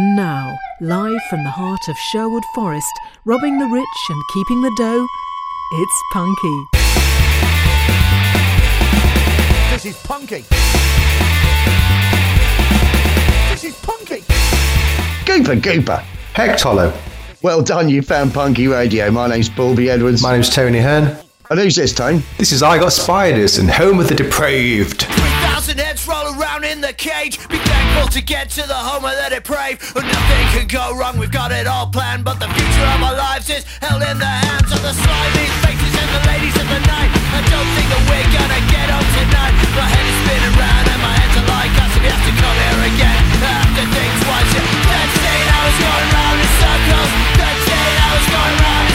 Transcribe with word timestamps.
And 0.00 0.16
now, 0.16 0.58
live 0.80 1.20
from 1.28 1.44
the 1.44 1.50
heart 1.50 1.86
of 1.86 1.98
Sherwood 1.98 2.44
Forest, 2.54 2.90
robbing 3.26 3.58
the 3.58 3.66
rich 3.66 3.84
and 4.08 4.22
keeping 4.32 4.62
the 4.62 4.72
dough, 4.78 5.06
it's 5.74 6.02
Punky. 6.14 6.64
This 9.70 9.84
is 9.84 10.02
Punky. 10.02 10.46
This 13.50 13.64
is 13.64 13.76
Punky. 13.82 14.22
Gooper, 15.26 15.60
Gooper. 15.60 16.00
Heck 16.32 16.58
Hollow. 16.58 16.94
Well 17.42 17.60
done, 17.60 17.90
you 17.90 18.00
found 18.00 18.32
Punky 18.32 18.68
Radio. 18.68 19.10
My 19.10 19.28
name's 19.28 19.50
Paul 19.50 19.76
B. 19.76 19.90
Edwards. 19.90 20.22
My 20.22 20.32
name's 20.32 20.48
Tony 20.48 20.80
Hearn. 20.80 21.14
and 21.50 21.60
who's 21.60 21.76
this, 21.76 21.94
Tone? 21.94 22.22
This 22.38 22.52
is 22.52 22.62
I 22.62 22.78
Got 22.78 22.94
Spiders 22.94 23.58
and 23.58 23.70
Home 23.70 24.00
of 24.00 24.08
the 24.08 24.14
Depraved. 24.14 25.06
3,000 26.40 26.48
heads 26.48 26.48
roll 26.48 26.48
around 26.50 26.64
in 26.64 26.80
the 26.80 26.92
cage. 26.92 27.38
Be 27.48 27.58
thankful 27.58 28.08
to 28.08 28.20
get 28.22 28.50
to 28.56 28.66
the 28.66 28.74
home 28.74 29.04
of 29.04 29.12
the 29.12 29.28
depraved. 29.34 29.82
Oh, 29.96 30.00
nothing 30.00 30.44
can 30.56 30.66
go 30.66 30.96
wrong, 30.96 31.18
we've 31.18 31.32
got 31.32 31.52
it 31.52 31.66
all 31.66 31.86
planned. 31.86 32.24
But 32.24 32.40
the 32.40 32.48
future 32.48 32.86
of 32.96 33.02
our 33.02 33.16
lives 33.16 33.50
is 33.50 33.64
held 33.80 34.02
in 34.02 34.18
the 34.18 34.34
hands 34.48 34.70
of 34.72 34.80
the 34.82 34.92
slimy 34.92 35.46
faces 35.64 35.94
and 35.94 36.10
the 36.16 36.22
ladies 36.28 36.56
of 36.56 36.66
the 36.68 36.80
night. 36.88 37.10
I 37.36 37.40
don't 37.52 37.70
think 37.76 37.88
that 37.92 38.02
we're 38.08 38.30
gonna 38.32 38.62
get 38.72 38.88
home 38.88 39.10
tonight. 39.20 39.54
My 39.76 39.86
head 39.88 40.06
is 40.06 40.16
spinning 40.24 40.56
round 40.56 40.86
and 40.88 41.00
my 41.04 41.14
hands 41.14 41.36
are 41.40 41.48
like 41.48 41.74
us. 41.76 41.92
If 41.96 42.02
you 42.04 42.10
have 42.10 42.24
to 42.24 42.34
come 42.34 42.56
here 42.56 42.82
again, 42.96 43.22
I 43.40 43.52
have 43.60 43.72
to 43.76 43.84
think 43.84 44.12
twice. 44.24 44.50
Yeah. 44.56 44.68
Eight 45.20 45.48
hours 45.52 45.76
going 45.76 46.08
round 46.14 46.38
in 46.40 46.50
circles. 46.60 47.10
That's 47.36 47.66
eight 47.68 47.96
hours 48.00 48.26
going 48.32 48.56
round 48.64 48.89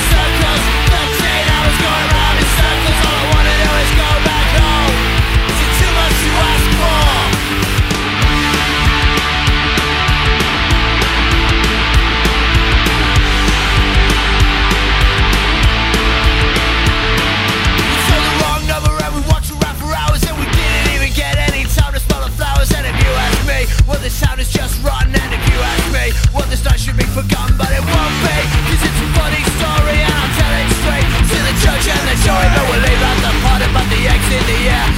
town 24.36 24.42
is 24.42 24.52
just 24.52 24.84
rotten. 24.84 25.16
And 25.16 25.32
if 25.34 25.44
you 25.48 25.58
ask 25.60 25.86
me, 25.92 26.12
well, 26.34 26.48
this 26.50 26.64
night 26.64 26.80
should 26.80 26.98
be 26.98 27.08
forgotten, 27.16 27.58
but 27.58 27.72
it 27.72 27.80
won't 27.80 28.16
be. 28.24 28.36
Cause 28.68 28.84
it's 28.84 29.00
a 29.00 29.08
funny 29.16 29.44
story 29.56 29.98
and 30.04 30.12
I'll 30.12 30.34
tell 30.36 30.54
it 30.60 30.70
straight 30.84 31.08
to 31.32 31.38
the 31.40 31.54
judge 31.64 31.88
and 31.88 32.04
the 32.04 32.16
jury. 32.24 32.48
But 32.52 32.66
we'll 32.68 32.84
leave 32.84 33.04
out 33.04 33.18
the 33.24 33.32
part 33.44 33.62
about 33.64 33.88
the 33.88 34.02
eggs 34.08 34.30
in 34.36 34.44
the 34.44 34.60
air. 34.68 34.95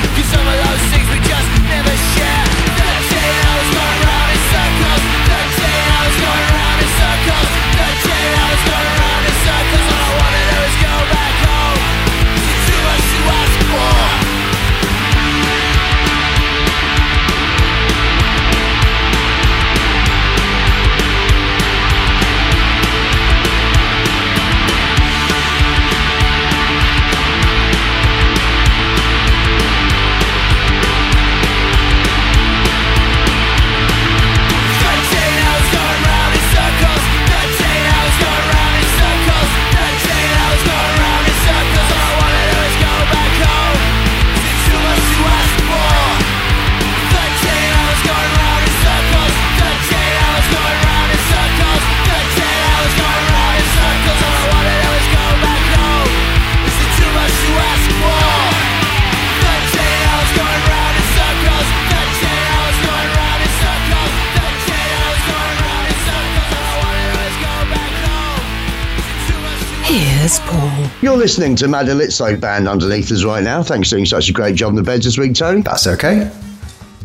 Listening 71.28 71.58
to 71.58 71.66
Madalitzo 71.66 72.40
Band 72.40 72.70
underneath 72.70 73.12
us 73.12 73.26
right 73.26 73.44
now. 73.44 73.62
Thanks 73.62 73.90
for 73.90 73.96
doing 73.96 74.06
such 74.06 74.30
a 74.30 74.32
great 74.32 74.56
job 74.56 74.70
in 74.70 74.76
the 74.78 74.82
beds 74.82 75.04
this 75.04 75.18
week, 75.18 75.36
Tony. 75.36 75.62
That's 75.62 75.86
okay. 75.86 76.32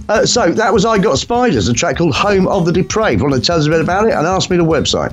Uh, 0.09 0.25
so 0.25 0.53
that 0.53 0.73
was 0.73 0.85
I 0.85 0.97
Got 0.97 1.19
Spiders, 1.19 1.67
a 1.67 1.73
track 1.73 1.97
called 1.97 2.15
Home 2.15 2.47
of 2.47 2.65
the 2.65 2.71
Depraved. 2.71 3.21
Want 3.21 3.35
to 3.35 3.41
tell 3.41 3.59
us 3.59 3.67
a 3.67 3.69
bit 3.69 3.81
about 3.81 4.07
it 4.07 4.13
and 4.13 4.25
ask 4.25 4.49
me 4.49 4.57
the 4.57 4.65
website? 4.65 5.13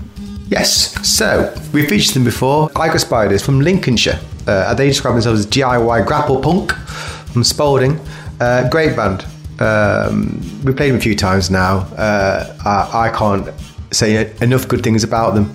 Yes. 0.50 0.96
So, 1.10 1.52
we 1.74 1.88
featured 1.88 2.14
them 2.14 2.24
before. 2.24 2.70
I 2.76 2.90
Got 2.90 3.02
Spiders 3.02 3.44
from 3.44 3.62
Lincolnshire. 3.62 4.20
Uh, 4.46 4.76
they 4.76 4.90
describe 4.90 5.16
themselves 5.16 5.40
as 5.40 5.48
DIY 5.48 6.06
grapple 6.06 6.40
punk 6.40 6.74
from 6.74 7.44
Spalding. 7.44 8.00
Uh, 8.40 8.70
great 8.70 8.96
band. 8.96 9.26
Um, 9.60 10.40
we 10.64 10.72
played 10.72 10.92
them 10.92 10.98
a 10.98 11.02
few 11.02 11.16
times 11.16 11.50
now. 11.50 11.80
Uh, 11.98 12.56
I, 12.64 13.08
I 13.08 13.18
can't 13.18 13.50
say 13.92 14.32
enough 14.40 14.68
good 14.68 14.84
things 14.84 15.04
about 15.04 15.34
them. 15.34 15.52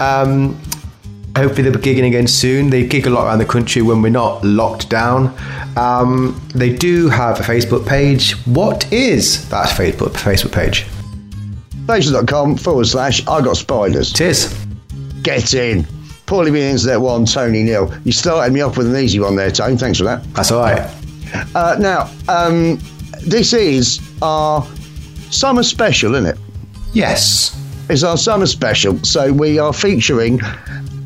Um, 0.00 0.60
hopefully 1.38 1.62
they'll 1.62 1.80
be 1.80 1.94
gigging 1.94 2.06
again 2.06 2.26
soon. 2.26 2.70
They 2.70 2.86
gig 2.86 3.06
a 3.06 3.10
lot 3.10 3.26
around 3.26 3.38
the 3.38 3.46
country 3.46 3.82
when 3.82 4.02
we're 4.02 4.10
not 4.10 4.44
locked 4.44 4.90
down. 4.90 5.34
Um, 5.76 6.40
they 6.54 6.74
do 6.74 7.08
have 7.08 7.40
a 7.40 7.42
Facebook 7.42 7.86
page. 7.86 8.32
What 8.46 8.92
is 8.92 9.48
that 9.48 9.68
Facebook 9.68 10.12
Facebook 10.14 10.52
page? 10.52 10.84
Facebook.com 11.86 12.56
forward 12.56 12.86
slash 12.86 13.26
I 13.26 13.40
Got 13.40 13.56
Spiders. 13.56 14.12
Tis. 14.12 14.54
Get 15.22 15.54
in. 15.54 15.86
Poorly 16.26 16.50
being 16.50 16.72
internet 16.72 17.00
one, 17.00 17.24
Tony 17.24 17.62
Neil. 17.62 17.92
You 18.04 18.12
started 18.12 18.52
me 18.52 18.60
off 18.60 18.76
with 18.76 18.94
an 18.94 18.96
easy 19.00 19.18
one 19.20 19.36
there, 19.36 19.50
Tony. 19.50 19.76
Thanks 19.76 19.98
for 19.98 20.04
that. 20.04 20.22
That's 20.34 20.50
all 20.50 20.60
right. 20.60 20.90
Uh, 21.54 21.76
now, 21.78 22.10
um, 22.28 22.78
this 23.22 23.52
is 23.52 24.00
our 24.20 24.66
summer 25.30 25.62
special, 25.62 26.14
isn't 26.16 26.26
it? 26.26 26.38
Yes. 26.92 27.54
It's 27.88 28.02
our 28.02 28.18
summer 28.18 28.46
special. 28.46 29.02
So 29.04 29.32
we 29.32 29.58
are 29.58 29.72
featuring 29.72 30.40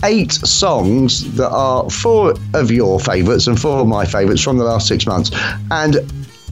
eight 0.04 0.32
songs 0.32 1.34
that 1.36 1.50
are 1.50 1.88
four 1.90 2.34
of 2.54 2.70
your 2.70 2.98
favourites 2.98 3.46
and 3.46 3.60
four 3.60 3.80
of 3.80 3.86
my 3.86 4.04
favourites 4.04 4.42
from 4.42 4.58
the 4.58 4.64
last 4.64 4.88
six 4.88 5.06
months. 5.06 5.30
And 5.70 5.96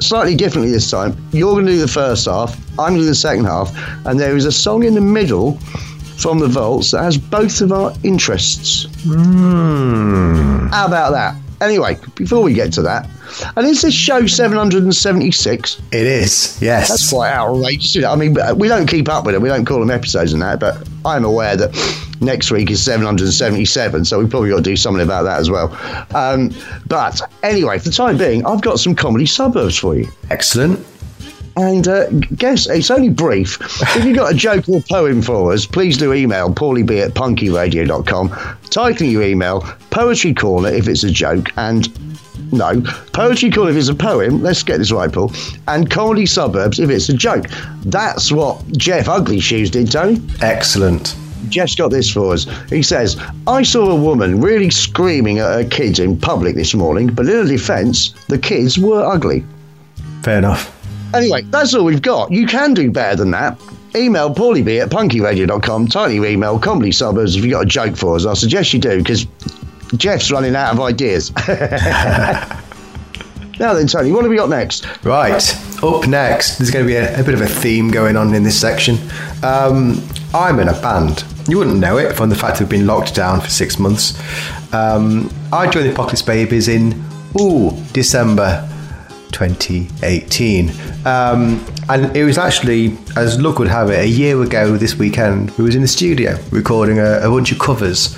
slightly 0.01 0.35
differently 0.35 0.73
this 0.73 0.91
time, 0.91 1.17
you're 1.33 1.55
going 1.55 1.67
to 1.67 1.73
do 1.73 1.79
the 1.79 1.89
first 1.89 2.27
half, 2.27 2.57
I'm 2.79 2.93
going 2.93 2.95
to 2.95 3.01
do 3.01 3.07
the 3.07 3.15
second 3.15 3.45
half, 3.45 3.73
and 4.07 4.19
there 4.19 4.37
is 4.37 4.47
a 4.47 4.53
song 4.53 4.85
in 4.85 4.95
the 4.95 5.01
middle 5.01 5.59
from 6.17 6.39
the 6.39 6.49
vaults 6.49 6.91
that 6.91 7.03
has 7.03 7.17
both 7.17 7.61
of 7.61 7.73
our 7.73 7.93
interests. 8.03 8.87
Hmm. 9.05 10.69
How 10.69 10.87
about 10.87 11.13
that? 11.13 11.37
Anyway, 11.61 11.99
before 12.15 12.43
we 12.43 12.55
get 12.55 12.73
to 12.73 12.83
that, 12.83 13.09
and 13.57 13.67
is 13.67 13.83
this 13.83 13.95
show 13.95 14.27
776? 14.27 15.83
It 15.93 16.07
is. 16.07 16.61
Yes. 16.63 16.89
That's 16.89 17.11
quite 17.11 17.33
outrageous. 17.33 18.03
I 18.05 18.17
mean, 18.17 18.37
we 18.57 18.69
don't 18.69 18.87
keep 18.87 19.09
up 19.09 19.27
with 19.27 19.35
it. 19.35 19.43
We 19.43 19.49
don't 19.49 19.67
call 19.67 19.81
them 19.81 19.91
episodes 19.91 20.33
and 20.33 20.41
that, 20.41 20.59
but 20.59 20.89
I'm 21.05 21.25
aware 21.25 21.57
that 21.57 21.75
next 22.21 22.51
week 22.51 22.71
is 22.71 22.83
777, 22.83 24.05
so 24.05 24.19
we've 24.19 24.31
probably 24.31 24.51
got 24.51 24.57
to 24.57 24.63
do 24.63 24.77
something 24.77 25.03
about 25.03 25.23
that 25.23 25.41
as 25.41 25.51
well. 25.51 25.77
Um, 26.15 26.55
but 26.87 27.21
anyway, 27.43 27.79
for 27.79 27.89
the 27.89 27.95
time 27.95 28.17
being, 28.17 28.45
I've 28.47 28.61
got 28.61 28.79
some 28.79 28.95
comedy 28.95 29.27
suburbs 29.27 29.77
for 29.77 29.97
you. 29.97 30.09
Excellent. 30.31 30.85
And 31.57 31.89
uh, 31.89 32.09
guess 32.37 32.69
it's 32.69 32.91
only 32.91 33.09
brief. 33.09 33.59
if 33.97 34.05
you've 34.05 34.17
got 34.17 34.33
a 34.33 34.37
joke 34.37 34.69
or 34.69 34.81
poem 34.83 35.21
for 35.21 35.53
us, 35.53 35.67
please 35.67 35.99
do 35.99 36.13
email 36.13 36.53
paulieb 36.55 36.91
at 36.99 37.13
punkyradio.com. 37.13 38.59
Title 38.71 39.07
your 39.07 39.23
email 39.23 39.61
Poetry 39.91 40.33
Corner 40.33 40.69
if 40.69 40.87
it's 40.87 41.03
a 41.03 41.11
joke, 41.11 41.49
and 41.57 41.89
no, 42.53 42.81
Poetry 43.13 43.51
Corner 43.51 43.71
if 43.71 43.77
it's 43.77 43.89
a 43.89 43.95
poem. 43.95 44.43
Let's 44.43 44.63
get 44.63 44.79
this 44.79 44.93
right, 44.93 45.13
Paul. 45.13 45.33
And 45.69 45.91
Comedy 45.91 46.27
Suburbs 46.27 46.79
if 46.79 46.89
it's 46.89 47.09
a 47.09 47.15
joke. 47.15 47.47
That's 47.85 48.31
what 48.33 48.67
Jeff 48.73 49.09
Ugly 49.09 49.41
Shoes 49.41 49.71
did, 49.71 49.91
Tony. 49.91 50.21
Excellent. 50.41 51.17
Jeff's 51.49 51.75
got 51.75 51.91
this 51.91 52.11
for 52.11 52.33
us. 52.33 52.47
He 52.69 52.83
says, 52.83 53.21
I 53.47 53.63
saw 53.63 53.91
a 53.91 53.97
woman 53.97 54.41
really 54.41 54.71
screaming 54.71 55.39
at 55.39 55.53
her 55.53 55.65
kids 55.65 55.99
in 55.99 56.19
public 56.19 56.55
this 56.55 56.75
morning, 56.75 57.09
but 57.09 57.27
in 57.27 57.33
her 57.33 57.45
defence, 57.45 58.11
the 58.29 58.39
kids 58.39 58.79
were 58.79 59.05
ugly. 59.05 59.45
Fair 60.23 60.39
enough. 60.39 60.77
Anyway, 61.15 61.43
that's 61.43 61.75
all 61.75 61.85
we've 61.85 62.03
got. 62.03 62.31
You 62.31 62.47
can 62.47 62.75
do 62.75 62.91
better 62.91 63.17
than 63.17 63.31
that. 63.33 63.61
Email 63.97 64.33
paulieb 64.33 64.81
at 64.81 64.91
punkyradio.com. 64.91 65.89
Tiny 65.89 66.17
email, 66.17 66.59
comedy 66.59 66.93
suburbs 66.93 67.35
if 67.35 67.45
you've 67.45 67.53
got 67.53 67.63
a 67.63 67.67
joke 67.67 67.97
for 67.97 68.15
us. 68.15 68.27
I 68.27 68.35
suggest 68.35 68.73
you 68.73 68.79
do 68.79 68.99
because 68.99 69.27
Jeff's 69.97 70.31
running 70.31 70.55
out 70.55 70.75
of 70.75 70.81
ideas. 70.81 71.33
Now 73.61 73.75
then, 73.75 73.87
Tony, 73.87 74.11
what 74.11 74.23
have 74.23 74.31
we 74.31 74.39
got 74.39 74.49
next? 74.49 74.87
Right, 75.05 75.55
up 75.83 76.09
next, 76.09 76.57
there's 76.57 76.71
going 76.71 76.83
to 76.83 76.89
be 76.89 76.97
a, 76.97 77.21
a 77.21 77.23
bit 77.23 77.35
of 77.35 77.43
a 77.43 77.47
theme 77.47 77.91
going 77.91 78.17
on 78.17 78.35
in 78.35 78.43
this 78.43 78.59
section. 78.59 78.97
Um, 79.43 80.03
I'm 80.33 80.59
in 80.61 80.69
a 80.69 80.81
band. 80.81 81.25
You 81.49 81.59
wouldn't 81.59 81.79
know 81.79 81.97
it 81.99 82.15
from 82.15 82.29
the 82.31 82.37
fact 82.37 82.59
that 82.59 82.65
we've 82.65 82.69
been 82.71 82.87
locked 82.87 83.15
down 83.15 83.41
for 83.41 83.49
six 83.51 83.79
months. 83.79 84.15
Um, 84.73 85.31
I 85.53 85.69
joined 85.69 85.87
the 85.87 85.93
Apocalypse 85.93 86.23
Babies 86.23 86.69
in, 86.69 87.03
ooh, 87.41 87.73
December 87.93 88.69
2018. 89.33 90.71
Um, 91.07 91.65
and 91.89 92.15
it 92.17 92.25
was 92.25 92.39
actually, 92.39 92.97
as 93.17 93.41
luck 93.41 93.59
would 93.59 93.69
have 93.69 93.91
it, 93.91 93.99
a 94.01 94.07
year 94.07 94.41
ago 94.43 94.77
this 94.77 94.95
weekend, 94.97 95.51
we 95.53 95.65
was 95.65 95.75
in 95.75 95.83
the 95.83 95.89
studio 95.89 96.39
recording 96.51 96.99
a, 96.99 97.21
a 97.21 97.31
bunch 97.31 97.51
of 97.53 97.59
covers. 97.59 98.15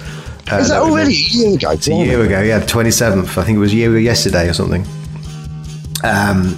uh, 0.50 0.56
Is 0.56 0.68
that 0.68 0.82
we 0.84 0.90
already 0.90 1.12
a 1.14 1.28
year 1.30 1.54
ago? 1.54 1.70
It's 1.70 1.88
a 1.88 1.94
year 1.94 2.22
ago, 2.22 2.40
yeah, 2.42 2.58
the 2.58 2.66
27th. 2.66 3.38
I 3.38 3.44
think 3.44 3.56
it 3.56 3.60
was 3.60 3.72
a 3.72 3.76
year 3.76 3.90
ago 3.90 3.98
yesterday 3.98 4.48
or 4.48 4.52
something. 4.52 4.84
Um, 6.04 6.56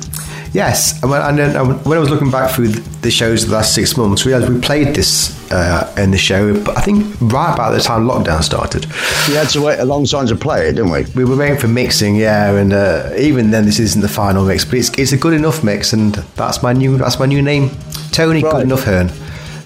yes, 0.55 1.03
and 1.03 1.11
when, 1.11 1.37
then 1.37 1.55
um, 1.56 1.79
when 1.85 1.99
I 1.99 2.01
was 2.01 2.09
looking 2.09 2.31
back 2.31 2.55
through 2.55 2.69
the 2.69 3.11
shows 3.11 3.47
the 3.47 3.53
last 3.53 3.75
six 3.75 3.97
months, 3.99 4.25
realised 4.25 4.51
we 4.51 4.59
played 4.61 4.95
this 4.95 5.35
uh, 5.53 5.93
in 5.99 6.11
the 6.11 6.17
show, 6.17 6.59
but 6.65 6.79
I 6.79 6.81
think 6.81 7.05
right 7.21 7.53
about 7.53 7.73
the 7.73 7.81
time 7.81 8.06
lockdown 8.06 8.43
started. 8.43 8.87
We 9.29 9.35
had 9.35 9.49
to 9.51 9.61
wait 9.61 9.79
a 9.81 9.85
long 9.85 10.06
time 10.06 10.27
to 10.29 10.37
play 10.37 10.69
it, 10.69 10.73
didn't 10.77 10.91
we? 10.91 11.05
We 11.15 11.25
were 11.27 11.37
waiting 11.37 11.59
for 11.59 11.69
mixing, 11.69 12.17
yeah, 12.17 12.56
and 12.56 12.73
uh, 12.73 13.11
even 13.19 13.51
then, 13.51 13.67
this 13.67 13.79
isn't 13.79 14.01
the 14.01 14.09
final 14.09 14.47
mix, 14.47 14.65
but 14.65 14.75
it's, 14.79 14.91
it's 14.99 15.12
a 15.12 15.19
good 15.19 15.35
enough 15.35 15.62
mix, 15.62 15.93
and 15.93 16.15
that's 16.37 16.62
my 16.62 16.73
new 16.73 16.97
that's 16.97 17.19
my 17.19 17.27
new 17.27 17.43
name, 17.43 17.69
Tony 18.12 18.43
Right. 18.43 18.53
Good 18.53 18.62
Enough 18.62 18.85
Hearn. 18.85 19.11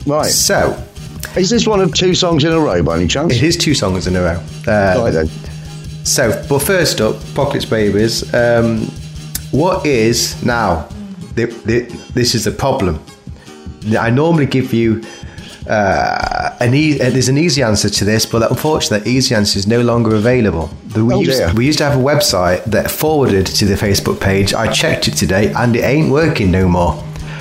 Right. 0.06 0.30
So 0.30 0.82
Is 1.36 1.50
this 1.50 1.66
one 1.66 1.80
of 1.80 1.92
two 1.94 2.14
songs 2.14 2.44
in 2.44 2.52
a 2.52 2.58
row 2.58 2.82
by 2.82 2.96
any 2.96 3.06
chance? 3.06 3.34
it 3.34 3.42
is 3.42 3.56
two 3.56 3.74
songs 3.74 4.06
in 4.06 4.16
a 4.16 4.22
row. 4.22 4.42
Uh, 4.66 4.94
Right 5.02 5.10
then. 5.12 5.28
So, 6.04 6.30
but 6.48 6.60
first 6.60 7.02
up, 7.02 7.16
Pockets 7.34 7.66
Babies. 7.66 8.22
Um, 8.32 8.88
what 9.50 9.86
is 9.86 10.42
now? 10.44 10.88
The, 11.34 11.46
the, 11.64 11.80
this 12.14 12.34
is 12.34 12.46
a 12.46 12.52
problem. 12.52 13.00
I 13.98 14.10
normally 14.10 14.46
give 14.46 14.72
you 14.72 15.02
uh, 15.68 16.56
an 16.60 16.74
e- 16.74 17.00
uh, 17.00 17.10
there's 17.10 17.28
an 17.28 17.38
easy 17.38 17.62
answer 17.62 17.88
to 17.88 18.04
this, 18.04 18.26
but 18.26 18.42
unfortunately, 18.50 18.98
that 18.98 19.06
easy 19.06 19.34
answer 19.34 19.58
is 19.58 19.66
no 19.66 19.80
longer 19.82 20.14
available. 20.16 20.68
The- 20.88 21.04
We, 21.04 21.14
Oh, 21.14 21.20
used, 21.20 21.54
we 21.58 21.66
used 21.66 21.78
to 21.78 21.84
have 21.84 21.98
a 21.98 22.02
website 22.02 22.64
that 22.64 22.90
forwarded 22.90 23.46
to 23.46 23.64
the 23.66 23.74
Facebook 23.74 24.20
page. 24.20 24.52
I 24.54 24.66
checked 24.72 25.08
it 25.08 25.12
today, 25.16 25.52
and 25.54 25.76
it 25.76 25.84
ain't 25.84 26.10
working 26.10 26.50
no 26.50 26.68
more. 26.68 26.92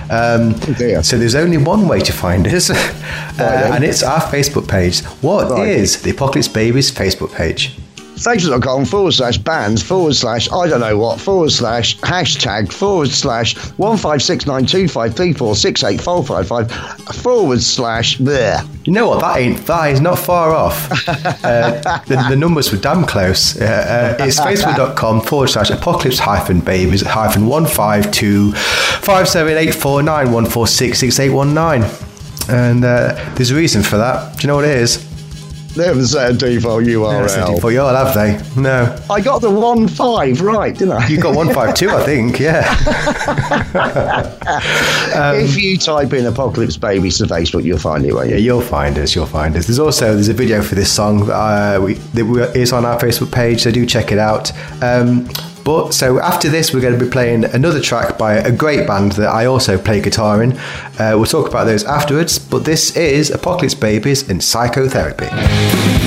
Um, 0.09 0.55
Oh, 0.69 1.01
so 1.01 1.17
there's 1.17 1.35
only 1.35 1.57
one 1.57 1.87
way 1.87 1.99
to 1.99 2.13
find 2.13 2.47
us, 2.47 2.69
uh, 3.39 3.71
and 3.73 3.83
it's 3.83 4.03
our 4.03 4.21
Facebook 4.21 4.67
page. 4.67 5.01
What 5.21 5.45
is 5.67 5.95
Right. 5.95 6.03
the 6.03 6.11
Apocalypse 6.11 6.47
Babies 6.47 6.91
Facebook 6.91 7.33
page? 7.33 7.75
Facebook.com 8.17 8.85
forward 8.85 9.13
slash 9.13 9.37
bands 9.37 9.83
forward 9.83 10.15
slash 10.15 10.51
I 10.51 10.67
don't 10.67 10.79
know 10.79 10.97
what 10.97 11.21
forward 11.21 11.51
slash 11.51 11.97
hashtag 11.99 12.71
forward 12.71 13.09
slash 13.09 13.55
one 13.77 13.95
five 13.95 14.23
six 14.23 14.47
nine 14.47 14.65
two 14.65 14.87
five 14.87 15.15
three 15.15 15.33
four 15.33 15.55
six 15.55 15.83
eight 15.83 16.01
four 16.01 16.25
five 16.25 16.47
five 16.47 16.71
forward 16.71 17.61
slash 17.61 18.17
there. 18.17 18.61
You 18.85 18.93
know 18.93 19.09
what? 19.09 19.21
That 19.21 19.37
ain't 19.37 19.65
that 19.67 19.91
is 19.91 20.01
not 20.01 20.17
far 20.17 20.55
off. 20.55 20.91
uh, 21.43 21.99
the, 22.07 22.25
the 22.29 22.35
numbers 22.35 22.71
were 22.71 22.79
damn 22.79 23.05
close. 23.05 23.59
Uh, 23.59 24.17
uh, 24.19 24.23
it's 24.23 24.39
facebook.com 24.39 25.21
forward 25.21 25.49
slash 25.49 25.69
apocalypse 25.69 26.17
hyphen 26.17 26.59
babies 26.59 27.01
hyphen 27.01 27.45
one 27.45 27.67
five 27.67 28.11
two 28.11 28.51
five 28.53 29.29
seven 29.29 29.57
eight 29.57 29.75
four 29.75 30.01
nine 30.01 30.31
one 30.31 30.45
four 30.45 30.65
six 30.65 30.99
six 30.99 31.19
eight 31.19 31.29
one 31.29 31.53
nine. 31.53 31.83
And 32.49 32.83
uh, 32.83 33.13
there's 33.35 33.51
a 33.51 33.55
reason 33.55 33.83
for 33.83 33.97
that. 33.97 34.37
Do 34.37 34.43
you 34.43 34.47
know 34.47 34.55
what 34.55 34.65
it 34.65 34.77
is? 34.77 35.05
They 35.77 35.85
haven't 35.85 36.07
set 36.07 36.31
a 36.31 36.33
default 36.33 36.83
URL. 36.85 37.27
default 37.55 37.73
URL, 37.73 38.05
have 38.05 38.13
they? 38.15 38.61
No. 38.61 38.97
I 39.09 39.21
got 39.21 39.41
the 39.41 39.51
one 39.51 39.87
five 39.87 40.41
right, 40.41 40.73
didn't 40.75 40.93
I? 40.93 41.07
You 41.07 41.19
got 41.21 41.35
one 41.35 41.53
five 41.53 41.75
two, 41.75 41.89
I 41.91 42.03
think. 42.03 42.39
Yeah. 42.39 42.65
if 45.35 45.57
you 45.57 45.77
type 45.77 46.13
in 46.13 46.25
Apocalypse 46.25 46.77
Babies 46.77 47.17
to 47.19 47.25
Facebook, 47.25 47.63
you'll 47.63 47.77
find 47.77 48.05
it, 48.05 48.13
won't 48.13 48.29
Yeah, 48.29 48.37
you? 48.37 48.43
you'll 48.45 48.61
find 48.61 48.97
us. 48.97 49.15
You'll 49.15 49.25
find 49.25 49.55
us. 49.55 49.67
There's 49.67 49.79
also 49.79 50.13
there's 50.13 50.29
a 50.29 50.33
video 50.33 50.61
for 50.61 50.75
this 50.75 50.91
song 50.91 51.29
uh, 51.29 51.79
we, 51.83 51.93
that 51.93 52.25
we- 52.25 52.41
is 52.59 52.73
on 52.73 52.85
our 52.85 52.99
Facebook 52.99 53.31
page, 53.31 53.61
so 53.61 53.71
do 53.71 53.85
check 53.85 54.11
it 54.11 54.19
out. 54.19 54.51
Um, 54.81 55.27
but 55.67 55.93
so 55.93 56.17
after 56.21 56.47
this, 56.47 56.73
we're 56.73 56.79
going 56.79 56.97
to 56.97 57.05
be 57.05 57.11
playing 57.11 57.43
another 57.43 57.81
track 57.81 58.17
by 58.17 58.35
a 58.35 58.53
great 58.53 58.87
band 58.87 59.11
that 59.13 59.27
I 59.27 59.47
also 59.47 59.77
play 59.77 59.99
guitar 59.99 60.41
in. 60.41 60.53
Uh, 60.97 61.15
we'll 61.17 61.25
talk 61.25 61.49
about 61.49 61.65
those 61.65 61.83
afterwards. 61.83 62.39
But 62.39 62.63
this 62.63 62.95
is 62.95 63.31
Apocalypse 63.31 63.75
Babies 63.75 64.29
in 64.29 64.39
Psychotherapy. 64.39 65.25
Psychotherapy, 65.25 66.06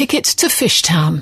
ticket 0.00 0.24
to 0.24 0.46
Fishtown. 0.46 1.20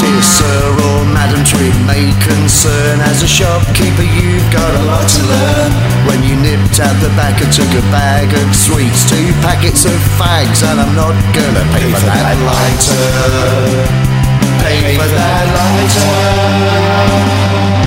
Dear 0.00 0.22
sir 0.26 0.74
or 0.74 1.06
madam, 1.14 1.46
treat 1.46 1.70
may 1.86 2.10
concern. 2.18 2.98
As 3.06 3.22
a 3.22 3.28
shopkeeper 3.28 4.02
you've 4.02 4.42
got 4.50 4.74
a 4.74 4.82
lot 4.90 5.06
to 5.06 5.22
learn. 5.22 5.70
When 6.08 6.24
you 6.26 6.34
nipped 6.34 6.80
out 6.80 6.98
the 6.98 7.14
back 7.14 7.40
and 7.40 7.52
took 7.52 7.70
a 7.78 7.82
bag 7.94 8.34
of 8.34 8.56
sweets 8.56 9.08
Two 9.08 9.30
packets 9.46 9.84
of 9.84 9.94
fags 10.18 10.64
and 10.66 10.80
I'm 10.80 10.96
not 10.96 11.14
gonna 11.30 11.62
pay 11.70 11.94
for 11.94 12.10
that 12.10 12.34
lighter. 12.42 13.06
Pay 14.66 14.98
for 14.98 15.06
that 15.06 15.46
lighter 15.54 17.79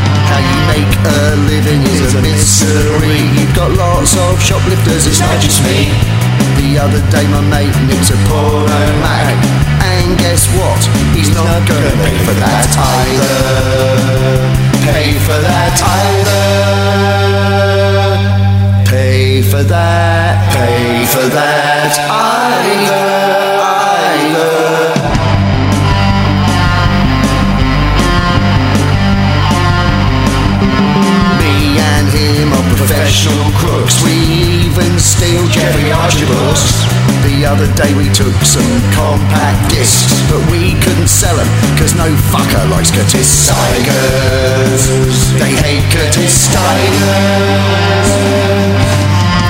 make 0.74 0.94
a 1.06 1.36
living 1.46 1.82
is 1.94 2.02
a 2.16 2.22
mystery 2.22 3.22
You've 3.38 3.56
got 3.56 3.70
lots 3.78 4.18
of 4.18 4.42
shoplifters, 4.42 5.06
it's 5.06 5.20
not 5.20 5.38
just 5.42 5.62
me 5.64 5.94
The 6.58 6.80
other 6.82 7.02
day 7.14 7.26
my 7.30 7.42
mate 7.54 7.78
nicked 7.86 8.10
a 8.10 8.18
porno 8.28 8.82
mag 9.06 9.38
And 9.94 10.18
guess 10.18 10.48
what? 10.58 10.82
He's 11.16 11.30
not 11.38 11.62
gonna 11.70 11.94
pay 12.02 12.18
for 12.26 12.36
that 12.42 12.68
either 12.98 13.44
Pay 14.88 15.14
for 15.26 15.40
that 15.48 15.76
either 16.02 16.44
Pay 18.90 19.42
for 19.42 19.64
that, 19.64 20.54
pay 20.54 21.06
for 21.06 21.28
that. 21.34 21.98
Either, 22.08 22.94
either. 24.22 25.03
Professional 32.84 33.48
crooks. 33.56 34.04
We 34.04 34.12
even 34.68 35.00
steal 35.00 35.48
Jeffrey 35.48 35.88
Archibald's. 35.92 36.84
The 37.24 37.48
other 37.48 37.72
day 37.80 37.96
we 37.96 38.12
took 38.12 38.36
some 38.44 38.68
compact 38.92 39.72
discs, 39.72 40.12
but 40.28 40.44
we 40.52 40.76
couldn't 40.84 41.08
sell 41.08 41.38
them 41.38 41.48
because 41.72 41.96
no 41.96 42.12
fucker 42.28 42.70
likes 42.70 42.92
Curtis 42.92 43.48
Tigers. 43.48 44.84
They 45.40 45.56
hate 45.64 45.88
Curtis 45.96 46.52
Tigers. 46.52 48.10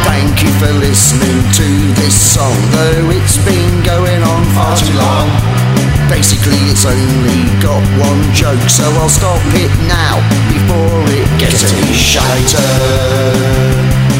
Thank 0.05 0.45
you 0.45 0.51
for 0.61 0.69
listening 0.77 1.41
to 1.57 1.67
this 1.97 2.13
song, 2.13 2.53
though 2.69 3.09
it's 3.09 3.41
been 3.41 3.81
going 3.81 4.21
on 4.21 4.45
far 4.53 4.77
too 4.77 4.93
long. 4.93 5.62
Basically, 6.09 6.57
it's 6.69 6.85
only 6.85 7.49
got 7.61 7.81
one 7.99 8.21
joke, 8.33 8.69
so 8.69 8.83
I'll 8.99 9.09
stop 9.09 9.41
it 9.55 9.71
now 9.87 10.21
before 10.51 11.03
it 11.09 11.27
gets 11.39 11.63
any 11.63 11.93
shiter. 11.93 12.69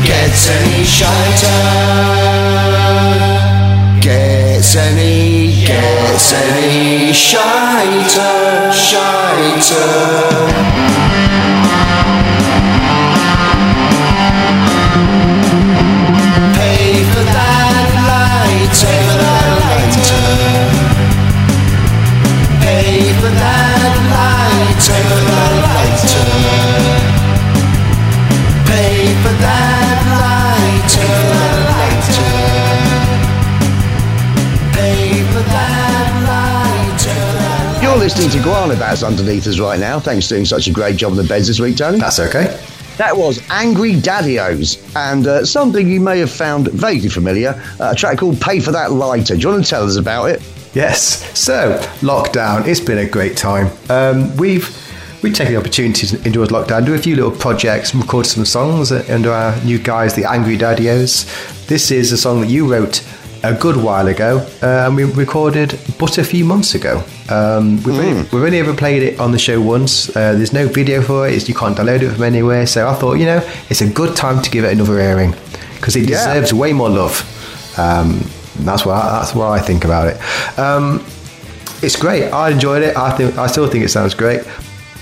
Gets 0.04 0.50
any 0.50 0.84
shiter. 0.84 1.60
Gets 4.02 4.76
any, 4.76 5.66
gets 5.66 6.34
any 6.34 7.14
shiter, 7.14 8.72
shiter. 8.74 10.24
Pay 22.94 23.10
that 23.12 23.98
lighter, 24.14 25.02
lighter. 25.34 26.30
Pay 28.70 29.18
that 29.42 29.98
lighter, 30.22 31.14
lighter. 31.74 32.30
Pay 34.74 35.24
that 35.34 36.12
lighter. 37.80 37.82
You're 37.84 37.98
listening 37.98 38.30
to 38.30 38.40
Guana 38.44 38.76
Baz 38.76 39.04
underneath 39.04 39.48
us 39.48 39.58
right 39.58 39.80
now. 39.80 40.00
Thanks 40.00 40.28
for 40.28 40.36
doing 40.36 40.46
such 40.46 40.68
a 40.68 40.72
great 40.72 40.96
job 40.96 41.14
on 41.14 41.18
the 41.18 41.24
beds 41.24 41.48
this 41.48 41.60
week, 41.60 41.78
Tony. 41.78 41.98
That's 41.98 42.20
okay. 42.20 42.64
That 42.98 43.18
was 43.18 43.42
Angry 43.50 43.94
Daddios 43.94 44.78
and 44.96 45.26
uh, 45.26 45.46
something 45.46 45.90
you 45.90 46.00
may 46.00 46.20
have 46.20 46.30
found 46.30 46.68
vaguely 46.68 47.10
familiar, 47.10 47.60
uh, 47.80 47.94
a 47.94 47.96
track 47.96 48.20
called 48.20 48.40
Pay 48.40 48.60
for 48.60 48.72
That 48.72 48.92
Lighter. 48.92 49.34
Do 49.34 49.42
you 49.42 49.50
want 49.50 49.64
to 49.64 49.70
tell 49.72 49.84
us 49.84 49.98
about 49.98 50.26
it? 50.26 50.44
Yes. 50.74 51.38
So 51.38 51.78
lockdown. 52.02 52.68
It's 52.68 52.80
been 52.80 52.98
a 52.98 53.08
great 53.10 53.38
time. 53.38 53.70
Um, 53.90 54.36
we've 54.38 54.68
we've 55.22 55.34
taken 55.36 55.54
the 55.54 55.60
opportunity 55.60 56.08
to 56.08 56.26
enjoy 56.26 56.46
lockdown, 56.48 56.86
do 56.86 56.94
a 56.94 56.98
few 56.98 57.16
little 57.16 57.32
projects, 57.32 57.94
record 57.96 58.26
some 58.26 58.44
songs 58.46 58.92
under 58.92 59.32
our 59.32 59.56
new 59.64 59.78
guys, 59.80 60.16
the 60.16 60.26
Angry 60.30 60.58
Daddios. 60.58 61.26
This 61.68 61.92
is 61.92 62.12
a 62.12 62.18
song 62.18 62.42
that 62.42 62.48
you 62.50 62.70
wrote 62.72 63.04
a 63.44 63.54
good 63.54 63.76
while 63.78 64.08
ago, 64.08 64.38
uh, 64.62 64.86
and 64.88 64.96
we 64.96 65.04
recorded 65.04 65.78
but 66.00 66.18
a 66.18 66.24
few 66.24 66.46
months 66.46 66.76
ago. 66.76 67.04
Um, 67.30 67.76
we've, 67.84 68.00
only, 68.00 68.14
we've 68.24 68.34
only 68.44 68.60
ever 68.60 68.74
played 68.74 69.04
it 69.04 69.20
on 69.20 69.32
the 69.32 69.40
show 69.40 69.60
once. 69.62 70.10
Uh, 70.10 70.34
there's 70.34 70.54
no 70.54 70.68
video 70.68 71.02
for 71.02 71.28
it. 71.28 71.34
It's, 71.36 71.48
you 71.50 71.54
can't 71.56 71.78
download 71.78 72.02
it 72.02 72.12
from 72.14 72.24
anywhere. 72.24 72.66
So 72.66 72.88
I 72.88 72.94
thought, 72.96 73.16
you 73.16 73.26
know, 73.26 73.42
it's 73.70 73.82
a 73.82 73.90
good 73.90 74.16
time 74.16 74.42
to 74.42 74.50
give 74.50 74.64
it 74.64 74.72
another 74.72 74.98
airing 75.00 75.36
because 75.76 75.96
it 75.98 76.10
Yeah. 76.10 76.34
deserves 76.34 76.54
way 76.54 76.72
more 76.74 76.90
love. 76.90 77.22
Um, 77.78 78.22
that's 78.60 78.86
what 78.86 78.94
I, 78.96 79.20
that's 79.20 79.34
what 79.36 79.48
I 79.50 79.60
think 79.60 79.86
about 79.86 80.08
it. 80.08 80.60
Um, 80.60 81.04
it's 81.82 81.96
great. 81.96 82.30
I 82.30 82.50
enjoyed 82.52 82.84
it. 82.84 82.96
I 82.96 83.16
think 83.16 83.38
I 83.38 83.48
still 83.48 83.68
think 83.68 83.84
it 83.84 83.90
sounds 83.90 84.14
great. 84.14 84.42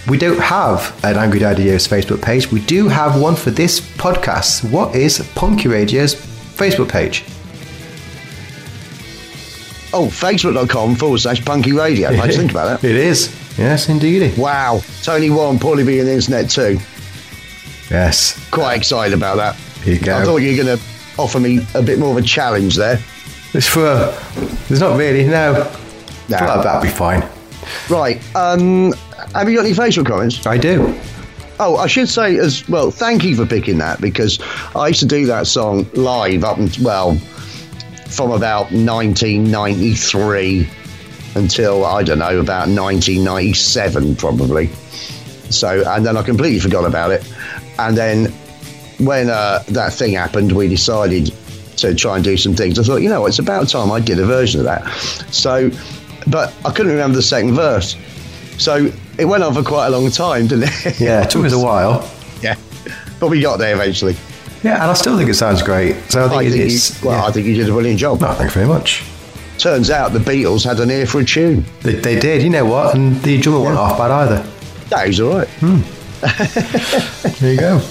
We 0.10 0.18
don't 0.18 0.40
have 0.40 1.00
an 1.04 1.16
Angry 1.18 1.40
Daddios 1.40 1.88
Facebook 1.88 2.22
page. 2.22 2.52
We 2.52 2.62
do 2.62 2.88
have 2.88 3.22
one 3.22 3.36
for 3.36 3.52
this 3.52 3.80
podcast. 3.80 4.70
What 4.72 4.96
is 4.96 5.20
Punky 5.36 5.68
Radio's 5.68 6.16
Facebook 6.16 6.90
page? 6.90 7.24
Oh, 9.94 10.08
facebook.com 10.08 10.96
forward 10.96 11.20
slash 11.20 11.44
punky 11.44 11.74
radio. 11.74 12.10
I 12.10 12.26
just 12.26 12.38
think 12.40 12.52
about 12.52 12.82
that. 12.82 12.88
It 12.88 12.96
is. 12.96 13.36
Yes, 13.58 13.90
indeed. 13.90 14.38
Wow. 14.38 14.82
Tony 15.04 15.30
Warren, 15.30 15.60
Paulie 15.60 15.86
B, 15.86 16.00
and 16.00 16.08
the 16.08 16.14
internet 16.14 16.50
too. 16.50 16.80
Yes. 17.90 18.40
Quite 18.52 18.76
excited 18.76 19.14
about 19.14 19.36
that. 19.38 19.56
Here 19.84 19.96
you 19.96 20.00
go. 20.00 20.16
I 20.18 20.24
thought 20.24 20.38
you 20.38 20.52
were 20.58 20.64
going 20.64 20.78
to 20.78 20.84
offer 21.20 21.40
me 21.40 21.60
a 21.76 21.82
bit 21.82 22.00
more 22.00 22.12
of 22.12 22.18
a 22.18 22.26
challenge 22.26 22.78
there. 22.78 23.00
It's 23.54 23.68
for. 23.68 24.16
There's 24.68 24.80
not 24.80 24.98
really. 24.98 25.26
No. 25.26 25.54
No. 26.30 26.38
Well, 26.40 26.64
that'd 26.64 26.82
be 26.82 26.96
fine. 26.96 27.28
Right. 27.90 28.22
Um, 28.36 28.94
have 29.34 29.50
you 29.50 29.56
got 29.58 29.66
any 29.66 29.74
facial 29.74 30.04
comments? 30.06 30.46
I 30.46 30.58
do. 30.58 30.98
Oh, 31.60 31.78
I 31.78 31.88
should 31.88 32.10
say 32.10 32.38
as 32.38 32.68
well, 32.68 32.90
thank 32.90 33.24
you 33.24 33.36
for 33.36 33.46
picking 33.46 33.78
that 33.78 34.02
because 34.02 34.40
I 34.76 34.88
used 34.88 35.02
to 35.02 35.06
do 35.06 35.28
that 35.28 35.46
song 35.46 35.88
live 35.94 36.44
up 36.44 36.58
until, 36.58 36.84
well, 36.84 37.16
from 38.10 38.32
about 38.32 38.72
1993 38.72 40.70
until, 41.36 41.86
I 41.86 42.02
don't 42.04 42.18
know, 42.20 42.40
about 42.40 42.68
1997 42.68 44.16
probably. 44.16 44.68
So, 45.52 45.84
and 45.88 46.06
then 46.06 46.18
I 46.18 46.24
completely 46.24 46.60
forgot 46.60 46.86
about 46.86 47.12
it. 47.12 47.32
And 47.78 47.96
then 47.96 48.26
when 48.98 49.30
uh, 49.30 49.64
that 49.70 49.94
thing 49.94 50.14
happened, 50.14 50.54
we 50.54 50.68
decided 50.68 51.32
to 51.82 51.94
try 51.96 52.16
and 52.16 52.24
do 52.24 52.38
some 52.38 52.56
things. 52.56 52.80
I 52.80 52.84
thought, 52.84 52.98
you 53.02 53.10
know, 53.10 53.26
it's 53.26 53.40
about 53.40 53.68
time 53.70 53.92
I 53.92 54.00
did 54.00 54.20
a 54.20 54.26
version 54.26 54.60
of 54.60 54.66
that. 54.66 54.88
So, 55.32 55.70
but 56.28 56.54
I 56.66 56.72
couldn't 56.72 56.92
remember 56.92 57.16
the 57.16 57.22
second 57.22 57.54
verse. 57.54 57.96
So 58.58 58.92
it 59.18 59.26
went 59.26 59.44
on 59.44 59.54
for 59.54 59.64
quite 59.64 59.88
a 59.88 59.90
long 59.90 60.10
time, 60.12 60.48
didn't 60.48 60.70
it? 60.86 61.00
Yeah, 61.00 61.24
it 61.24 61.30
took 61.30 61.46
us 61.46 61.54
a 61.54 61.60
while. 61.60 62.10
Yeah, 62.42 62.56
but 63.20 63.30
we 63.30 63.42
got 63.42 63.58
there 63.58 63.74
eventually. 63.76 64.16
Yeah, 64.64 64.76
and 64.76 64.92
I 64.92 64.94
still 64.94 65.18
think 65.18 65.30
it 65.30 65.34
sounds 65.34 65.64
great. 65.64 65.96
So 66.12 66.26
I 66.26 66.30
think 66.30 66.42
I 66.42 66.44
it 66.46 66.52
think, 66.52 66.64
is. 66.66 67.02
you, 67.02 67.10
well, 67.10 67.18
yeah. 67.20 67.26
I 67.28 67.32
think 67.32 67.48
you 67.48 67.56
did 67.56 67.68
a 67.68 67.72
brilliant 67.72 68.00
job. 68.00 68.22
No, 68.22 68.32
thanks 68.34 68.54
very 68.54 68.68
much. 68.68 69.04
Turns 69.58 69.90
out 69.90 70.14
the 70.14 70.20
Beatles 70.20 70.64
had 70.64 70.80
an 70.80 70.92
ear 70.92 71.06
for 71.08 71.20
a 71.22 71.26
tune. 71.26 71.66
They, 71.82 71.96
they 71.96 72.20
did, 72.20 72.44
you 72.44 72.50
know 72.50 72.66
what? 72.66 72.96
And 72.96 73.20
the 73.22 73.40
drummer 73.40 73.60
wasn't 73.60 73.80
off 73.80 73.98
bad 73.98 74.12
either. 74.12 74.44
That 74.90 75.08
was 75.08 75.20
all 75.20 75.38
right. 75.38 75.48
Hmm. 75.60 75.82
There 77.42 77.54
you 77.54 77.60
go. 77.60 77.82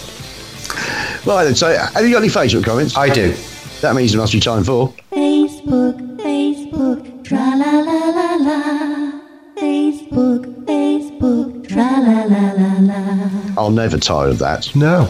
Right 1.26 1.44
then, 1.44 1.54
so 1.56 1.76
have 1.76 2.04
you 2.04 2.12
got 2.12 2.23
any 2.23 2.28
Facebook 2.28 2.64
comments? 2.64 2.97
I 2.97 3.09
do. 3.09 3.35
That 3.81 3.95
means 3.95 4.15
it 4.15 4.19
must 4.19 4.33
be 4.33 4.41
time 4.41 4.65
for. 4.65 4.93
Facebook, 5.13 5.97
Facebook, 6.19 7.25
tra 7.25 7.57
la 7.57 7.81
la 7.81 8.11
la 8.11 8.35
la. 8.37 9.13
Facebook, 9.57 10.65
Facebook, 10.67 11.69
tra 11.69 12.01
la 12.01 12.25
la 12.25 12.53
la 12.53 12.79
la. 12.81 13.55
I'll 13.59 13.71
never 13.71 13.99
tire 13.99 14.29
of 14.29 14.39
that. 14.39 14.75
No. 14.75 15.07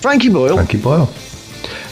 Frankie 0.00 0.28
Boyle, 0.28 0.56
Frankie 0.56 0.78
Boyle. 0.78 1.06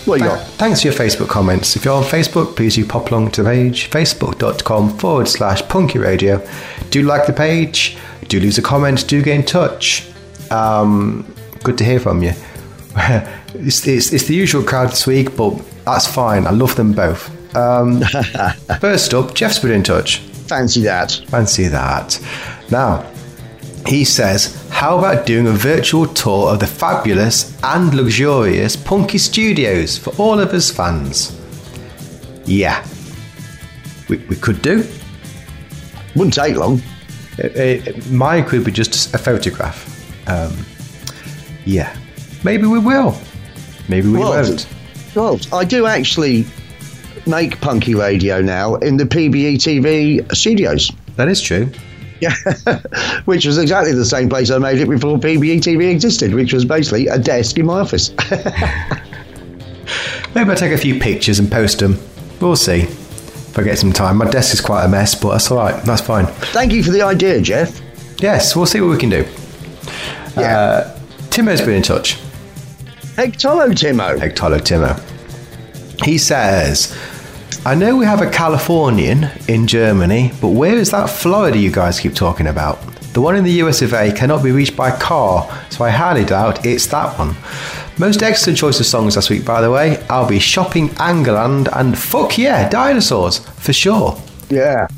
what 0.05 0.19
you 0.21 0.27
Th- 0.27 0.39
got? 0.39 0.47
Thanks 0.59 0.81
for 0.83 0.89
your 0.89 0.97
Facebook 0.97 1.29
comments. 1.29 1.77
If 1.77 1.85
you're 1.85 1.95
on 1.95 2.03
Facebook, 2.03 2.57
please 2.57 2.75
do 2.75 2.85
pop 2.85 3.11
along 3.11 3.31
to 3.33 3.43
the 3.43 3.51
page, 3.51 3.89
facebook.com 3.91 4.99
forward 4.99 5.29
slash 5.29 5.63
punky 5.69 5.99
radio. 5.99 6.45
Do 6.91 7.03
like 7.03 7.27
the 7.27 7.33
page, 7.33 7.97
do 8.29 8.41
leave 8.41 8.59
a 8.59 8.63
comment, 8.63 9.07
do 9.07 9.23
get 9.23 9.37
in 9.37 9.45
touch. 9.45 10.11
Um, 10.51 11.25
good 11.63 11.79
to 11.79 11.85
hear 11.85 12.01
from 12.01 12.23
you. 12.25 12.33
it's, 13.55 13.87
it's, 13.87 14.13
it's 14.13 14.25
the 14.27 14.35
usual 14.35 14.65
crowd 14.65 14.91
this 14.91 15.07
week, 15.07 15.37
but 15.37 15.53
that's 15.85 16.07
fine. 16.07 16.47
I 16.47 16.51
love 16.51 16.75
them 16.77 16.93
both. 16.93 17.31
Um, 17.57 18.01
first 18.81 19.13
up, 19.15 19.35
Jeff's 19.35 19.59
been 19.59 19.73
in 19.73 19.83
touch. 19.83 20.19
Fancy 20.19 20.83
that. 20.83 21.13
Fancy 21.29 21.69
that. 21.69 22.19
Now, 22.71 23.03
he 23.87 24.05
says, 24.05 24.67
How 24.71 24.99
about 24.99 25.27
doing 25.27 25.47
a 25.47 25.53
virtual 25.53 26.07
tour 26.07 26.51
of 26.53 26.61
the 26.61 26.67
fabulous 26.67 27.57
and 27.63 27.93
luxurious 27.95 28.77
Punky 28.77 29.19
Studios 29.19 29.97
for 29.99 30.11
all 30.17 30.39
of 30.39 30.51
us 30.53 30.71
fans? 30.71 31.37
Yeah. 32.45 32.85
We, 34.09 34.19
we 34.29 34.37
could 34.37 34.61
do. 34.63 34.85
Wouldn't 36.17 36.35
take 36.35 36.57
long. 36.57 36.83
It, 37.39 37.87
it- 37.87 38.11
mine 38.11 38.45
could 38.45 38.65
be 38.65 38.73
just 38.73 39.15
a 39.15 39.19
photograph. 39.19 39.87
Um, 40.29 40.57
yeah. 41.65 41.97
Maybe 42.45 42.67
we 42.67 42.79
will. 42.79 43.17
Maybe 43.89 44.09
we 44.09 44.19
Well, 44.19 44.31
won't. 44.31 44.67
Well, 45.15 45.41
I 45.53 45.65
do 45.65 45.87
actually 45.87 46.47
make 47.27 47.61
punky 47.61 47.95
radio 47.95 48.41
now 48.41 48.77
in 48.77 48.97
the 48.97 49.05
PBE 49.05 49.57
TV 49.57 50.35
studios. 50.35 50.91
That 51.17 51.29
is 51.29 51.41
true. 51.41 51.71
Yeah, 52.21 52.35
which 53.25 53.47
was 53.47 53.59
exactly 53.59 53.93
the 53.93 54.05
same 54.05 54.29
place 54.29 54.51
I 54.51 54.59
made 54.59 54.79
it 54.79 54.89
before 54.89 55.19
PBE 55.19 55.61
TV 55.61 55.91
existed, 55.91 56.35
which 56.35 56.53
was 56.53 56.65
basically 56.65 57.07
a 57.09 57.19
desk 57.19 57.59
in 57.59 57.67
my 57.67 57.81
office. 57.81 58.11
Maybe 60.35 60.51
I'll 60.51 60.57
take 60.57 60.73
a 60.73 60.79
few 60.79 61.01
pictures 61.01 61.39
and 61.39 61.51
post 61.51 61.79
them. 61.81 61.99
We'll 62.41 62.57
see. 62.57 62.83
If 62.83 63.59
I 63.59 63.63
get 63.65 63.79
some 63.79 63.93
time. 63.93 64.19
My 64.19 64.31
desk 64.31 64.55
is 64.55 64.61
quite 64.61 64.85
a 64.85 64.89
mess, 64.89 65.15
but 65.15 65.33
that's 65.33 65.51
alright. 65.51 65.83
That's 65.85 66.03
fine. 66.03 66.27
Thank 66.27 66.73
you 66.73 66.85
for 66.85 66.91
the 66.93 67.03
idea, 67.03 67.41
Jeff. 67.41 67.81
Yes, 68.21 68.55
we'll 68.55 68.67
see 68.67 68.81
what 68.81 68.91
we 68.91 68.99
can 68.99 69.09
do. 69.11 69.27
Yeah. 70.37 70.59
Uh, 70.59 70.99
Timo's 71.31 71.61
been 71.61 71.71
in 71.75 71.83
touch. 71.83 72.17
Hey, 73.21 73.31
Tolo 73.31 73.69
Timo. 73.75 74.19
Hectolo 74.19 74.59
Timo. 74.59 74.97
He 76.03 76.17
says, 76.17 76.97
I 77.67 77.75
know 77.75 77.95
we 77.95 78.07
have 78.07 78.23
a 78.23 78.31
Californian 78.31 79.29
in 79.47 79.67
Germany, 79.67 80.33
but 80.41 80.49
where 80.49 80.79
is 80.79 80.91
that 80.93 81.11
Florida 81.11 81.59
you 81.59 81.71
guys 81.71 82.01
keep 82.01 82.15
talking 82.15 82.47
about? 82.47 82.81
The 83.13 83.21
one 83.21 83.37
in 83.37 83.45
the 83.45 83.53
US 83.65 83.83
of 83.83 83.93
A 83.93 84.11
cannot 84.11 84.43
be 84.43 84.53
reached 84.53 84.75
by 84.75 84.91
car, 84.91 85.47
so 85.69 85.85
I 85.85 85.91
highly 85.91 86.25
doubt 86.25 86.65
it's 86.65 86.87
that 86.87 87.19
one. 87.19 87.37
Most 87.99 88.23
excellent 88.23 88.59
choice 88.59 88.81
of 88.81 88.87
songs 88.87 89.17
last 89.17 89.29
week, 89.29 89.45
by 89.45 89.61
the 89.61 89.71
way. 89.71 90.03
I'll 90.09 90.27
be 90.27 90.39
shopping 90.39 90.89
Angerland 90.95 91.69
and 91.75 91.99
fuck 91.99 92.39
yeah, 92.39 92.71
dinosaurs, 92.71 93.41
for 93.41 93.75
sure. 93.75 94.19
Yeah. 94.49 94.89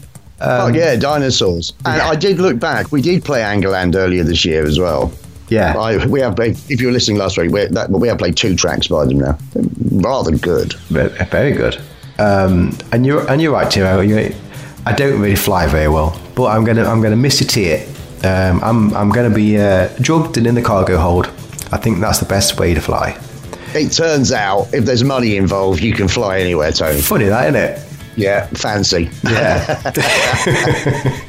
oh 0.41 0.69
yeah, 0.69 0.95
dinosaurs. 0.95 1.73
And 1.85 2.01
I 2.01 2.15
did 2.15 2.39
look 2.39 2.61
back. 2.61 2.93
We 2.93 3.03
did 3.03 3.25
play 3.25 3.41
Angerland 3.41 3.97
earlier 3.97 4.23
this 4.23 4.45
year 4.45 4.65
as 4.65 4.79
well. 4.79 5.13
Yeah. 5.53 5.79
I, 5.79 6.07
we 6.07 6.21
have. 6.21 6.39
If 6.41 6.81
you 6.81 6.87
were 6.87 6.93
listening 6.93 7.19
last 7.19 7.37
week, 7.37 7.51
we, 7.51 7.67
that, 7.67 7.91
we 7.91 8.09
have 8.09 8.19
played 8.19 8.37
two 8.37 8.57
tracks 8.57 8.89
by 8.89 9.05
them 9.05 9.19
now. 9.19 9.39
Rather 9.91 10.37
good. 10.37 10.73
Ve- 10.89 11.09
Very 11.31 11.53
good. 11.53 11.81
Um, 12.19 12.77
and 12.93 13.05
you're 13.07 13.29
and 13.31 13.41
you're 13.41 13.53
right, 13.53 13.67
Timo. 13.67 14.07
You, 14.07 14.35
I 14.87 14.93
don't 14.93 15.21
really 15.21 15.37
fly 15.37 15.67
very 15.67 15.89
well, 15.89 16.19
but 16.35 16.47
I'm 16.47 16.65
gonna 16.65 16.85
I'm 16.85 17.01
gonna 17.03 17.17
miss 17.17 17.41
it 17.41 17.53
here. 17.53 17.87
Um, 18.25 18.61
I'm 18.63 18.95
I'm 18.95 19.11
gonna 19.11 19.35
be 19.35 19.59
uh, 19.59 19.89
drugged 20.01 20.37
and 20.37 20.47
in 20.47 20.55
the 20.55 20.63
cargo 20.63 20.97
hold. 20.99 21.27
I 21.73 21.79
think 21.79 22.01
that's 22.01 22.19
the 22.21 22.27
best 22.27 22.59
way 22.59 22.75
to 22.75 22.81
fly. 22.81 23.19
It 23.75 23.93
turns 23.93 24.33
out, 24.33 24.73
if 24.75 24.85
there's 24.85 25.03
money 25.03 25.37
involved, 25.37 25.81
you 25.83 25.95
can 25.95 26.07
fly 26.07 26.41
anywhere, 26.41 26.73
Tony. 26.73 27.01
Funny 27.01 27.25
that, 27.27 27.49
isn't 27.49 27.57
it? 27.57 27.81
Yeah, 28.17 28.47
fancy. 28.49 29.09
Yeah. 29.25 29.81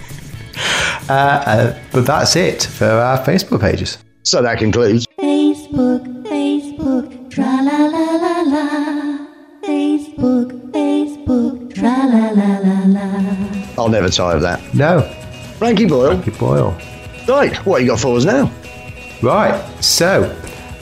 uh, 1.10 1.13
uh, 1.13 1.80
but 1.94 2.06
that's 2.06 2.36
it 2.36 2.63
for 2.63 2.86
our 2.86 3.20
Facebook 3.25 3.62
pages. 3.62 3.98
So 4.24 4.42
that 4.42 4.58
concludes. 4.58 5.06
Facebook, 5.20 6.01
Facebook, 6.24 7.30
tra 7.30 7.44
la 7.44 7.86
la 7.88 8.15
la 8.15 8.42
la. 8.42 9.27
Facebook, 9.63 10.72
Facebook, 10.72 11.74
tra 11.75 12.08
la 12.08 12.30
la 12.32 12.60
la 12.60 12.86
la. 12.88 13.03
I'll 13.77 13.89
never 13.89 14.10
tire 14.10 14.38
of 14.38 14.42
that. 14.42 14.62
No, 14.74 15.01
Frankie 15.58 15.86
Boyle. 15.86 16.18
good 16.18 16.38
boil. 16.38 16.77
Right, 17.27 17.56
what 17.65 17.82
you 17.82 17.88
got 17.89 18.00
for 18.00 18.15
us 18.18 18.24
now? 18.25 18.51
Right, 19.22 19.62
so 19.82 20.24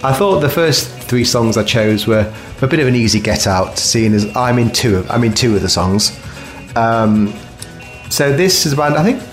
I 0.04 0.14
thought 0.14 0.40
the 0.40 0.50
first 0.50 0.90
three 0.90 1.26
songs 1.26 1.58
I 1.58 1.64
chose 1.64 2.06
were 2.08 2.32
a 2.62 2.68
bit 2.68 2.80
of 2.80 2.88
an 2.88 2.96
easy 2.96 3.20
get 3.20 3.48
out, 3.48 3.78
seeing 3.80 4.14
as 4.14 4.36
I'm 4.36 4.60
in 4.60 4.70
two 4.72 4.98
of 4.98 5.10
I'm 5.10 5.24
in 5.24 5.34
two 5.34 5.56
of 5.56 5.64
the 5.64 5.70
songs. 5.70 6.20
Um, 6.76 7.34
so 8.12 8.36
this 8.36 8.66
is 8.68 8.74
a 8.74 8.78
band 8.78 8.96
I 8.96 9.04
think. 9.04 9.31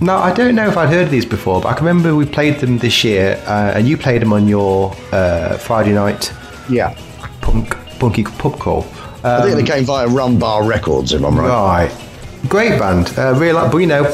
No, 0.00 0.16
I 0.16 0.32
don't 0.32 0.54
know 0.54 0.68
if 0.68 0.76
I'd 0.76 0.88
heard 0.90 1.04
of 1.06 1.10
these 1.10 1.26
before, 1.26 1.60
but 1.60 1.68
I 1.70 1.74
can 1.74 1.84
remember 1.86 2.14
we 2.14 2.24
played 2.24 2.60
them 2.60 2.78
this 2.78 3.02
year, 3.02 3.42
uh, 3.46 3.72
and 3.74 3.88
you 3.88 3.96
played 3.96 4.22
them 4.22 4.32
on 4.32 4.46
your 4.46 4.92
uh, 5.12 5.56
Friday 5.58 5.92
night 5.92 6.32
Yeah. 6.68 6.94
punk 7.40 7.74
punky 7.98 8.22
pub 8.22 8.58
crawl. 8.60 8.86
I 9.24 9.42
think 9.42 9.56
they 9.56 9.64
came 9.64 9.84
via 9.84 10.06
Rum 10.06 10.38
Bar 10.38 10.62
Records, 10.64 11.12
if 11.12 11.22
I'm 11.24 11.36
right. 11.36 11.88
Right. 11.90 12.48
Great 12.48 12.78
band. 12.78 13.12
Uh, 13.18 13.34
real, 13.36 13.56
but 13.68 13.78
you 13.78 13.86
know, 13.88 14.04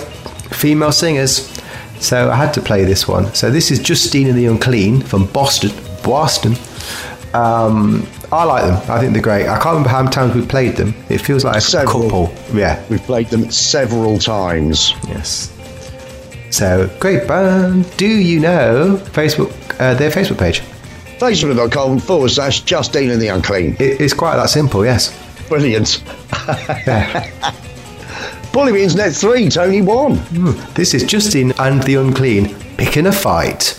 female 0.51 0.91
singers. 0.93 1.51
So 2.01 2.31
I 2.31 2.35
had 2.37 2.55
to 2.55 2.63
play 2.63 2.85
this 2.85 3.07
one. 3.07 3.33
So 3.35 3.51
this 3.51 3.71
is 3.71 3.79
Justine 3.79 4.27
and 4.29 4.37
the 4.39 4.47
Unclean 4.47 5.03
from 5.03 5.27
Boston. 5.27 5.71
Boston. 6.03 6.55
Um, 7.35 8.07
I 8.33 8.45
like 8.45 8.65
them. 8.65 8.91
I 8.91 8.99
think 9.01 9.13
they're 9.13 9.23
great. 9.23 9.43
I 9.47 9.55
can't 9.57 9.67
remember 9.67 9.89
how 9.91 10.03
many 10.03 10.13
times 10.15 10.35
we 10.35 10.47
played 10.47 10.77
them. 10.77 10.95
It 11.11 11.19
feels 11.19 11.45
like 11.45 11.57
a 11.57 11.61
Several. 11.61 12.03
couple. 12.31 12.35
Yeah. 12.57 12.83
We've 12.89 13.03
played 13.03 13.27
them 13.29 13.51
several 13.51 14.19
times. 14.19 14.95
Yes. 15.07 15.51
So 16.55 16.89
great 17.01 17.27
band. 17.27 17.97
Do 17.97 18.07
you 18.07 18.39
know 18.39 18.97
Facebook? 19.07 19.51
Uh, 19.81 19.95
their 19.95 20.09
Facebook 20.09 20.39
page. 20.39 20.61
Facebook.com 21.19 21.99
forward 21.99 22.31
slash 22.31 22.61
Justine 22.61 23.11
and 23.11 23.21
the 23.21 23.27
Unclean. 23.27 23.73
It, 23.81 24.01
it's 24.01 24.15
quite 24.15 24.37
that 24.37 24.51
simple. 24.51 24.85
Yes. 24.85 25.13
Brilliant. 25.49 26.05
Yeah. 26.87 27.29
Bully 28.53 28.71
Beans 28.71 28.95
Net 28.95 29.13
3, 29.13 29.49
Tony 29.49 29.83
1. 29.83 30.15
this 30.75 30.95
is 30.95 31.03
Justine 31.03 31.53
and 31.59 31.83
the 31.83 31.97
Unclean 31.97 32.55
picking 32.77 33.07
a 33.07 33.13
fight. 33.13 33.77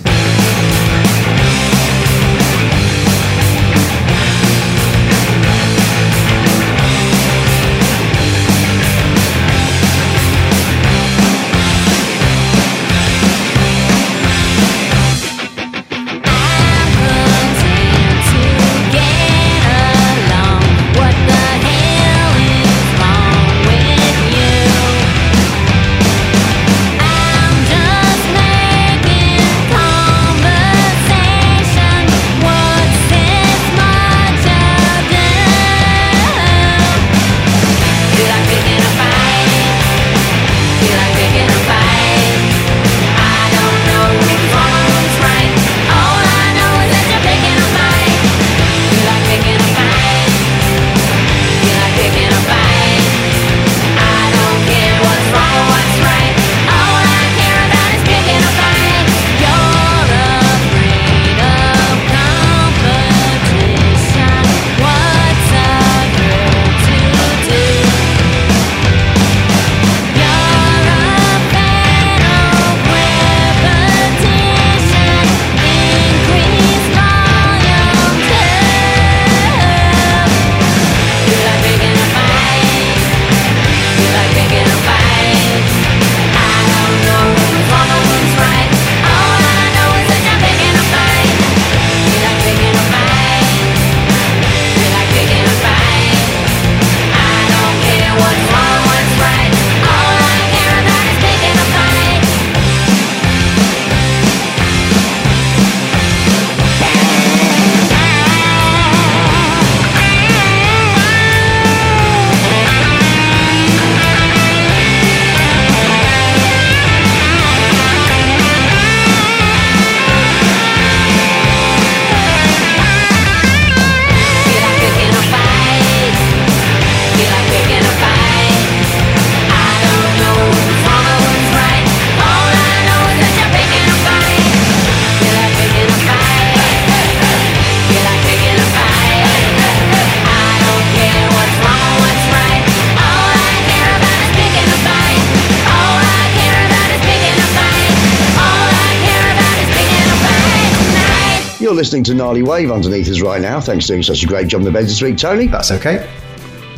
Listening 151.75 152.03
to 152.05 152.13
Gnarly 152.13 152.41
Wave 152.43 152.71
underneath 152.71 153.09
us 153.09 153.21
right 153.21 153.41
now. 153.41 153.59
Thanks 153.59 153.85
for 153.85 153.93
doing 153.93 154.03
such 154.03 154.23
a 154.23 154.27
great 154.27 154.47
job 154.47 154.59
on 154.61 154.65
the 154.65 154.71
bed 154.71 154.85
this 154.85 155.01
week, 155.01 155.17
Tony. 155.17 155.47
That's 155.47 155.71
okay. 155.71 156.09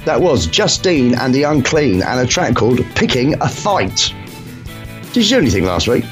That 0.05 0.19
was 0.21 0.47
Justine 0.47 1.15
and 1.15 1.33
the 1.33 1.43
Unclean 1.43 2.01
and 2.01 2.19
a 2.19 2.25
track 2.25 2.55
called 2.55 2.79
Picking 2.95 3.33
a 3.41 3.47
Fight. 3.49 4.13
Did 5.13 5.23
you 5.23 5.29
do 5.29 5.37
anything 5.37 5.65
last 5.65 5.87
week? 5.87 6.05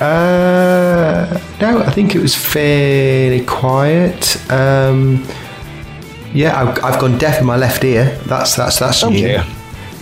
Uh, 0.00 1.40
no, 1.60 1.78
I 1.82 1.90
think 1.90 2.14
it 2.14 2.20
was 2.20 2.34
fairly 2.34 3.44
quiet. 3.44 4.36
Um, 4.50 5.24
Yeah, 6.34 6.60
I've, 6.60 6.84
I've 6.84 7.00
gone 7.00 7.16
deaf 7.18 7.40
in 7.40 7.46
my 7.46 7.56
left 7.56 7.82
ear. 7.84 8.18
That's 8.26 8.54
that's 8.56 8.78
that's 8.78 9.02
Oh, 9.02 9.08
new. 9.08 9.18
dear. 9.26 9.44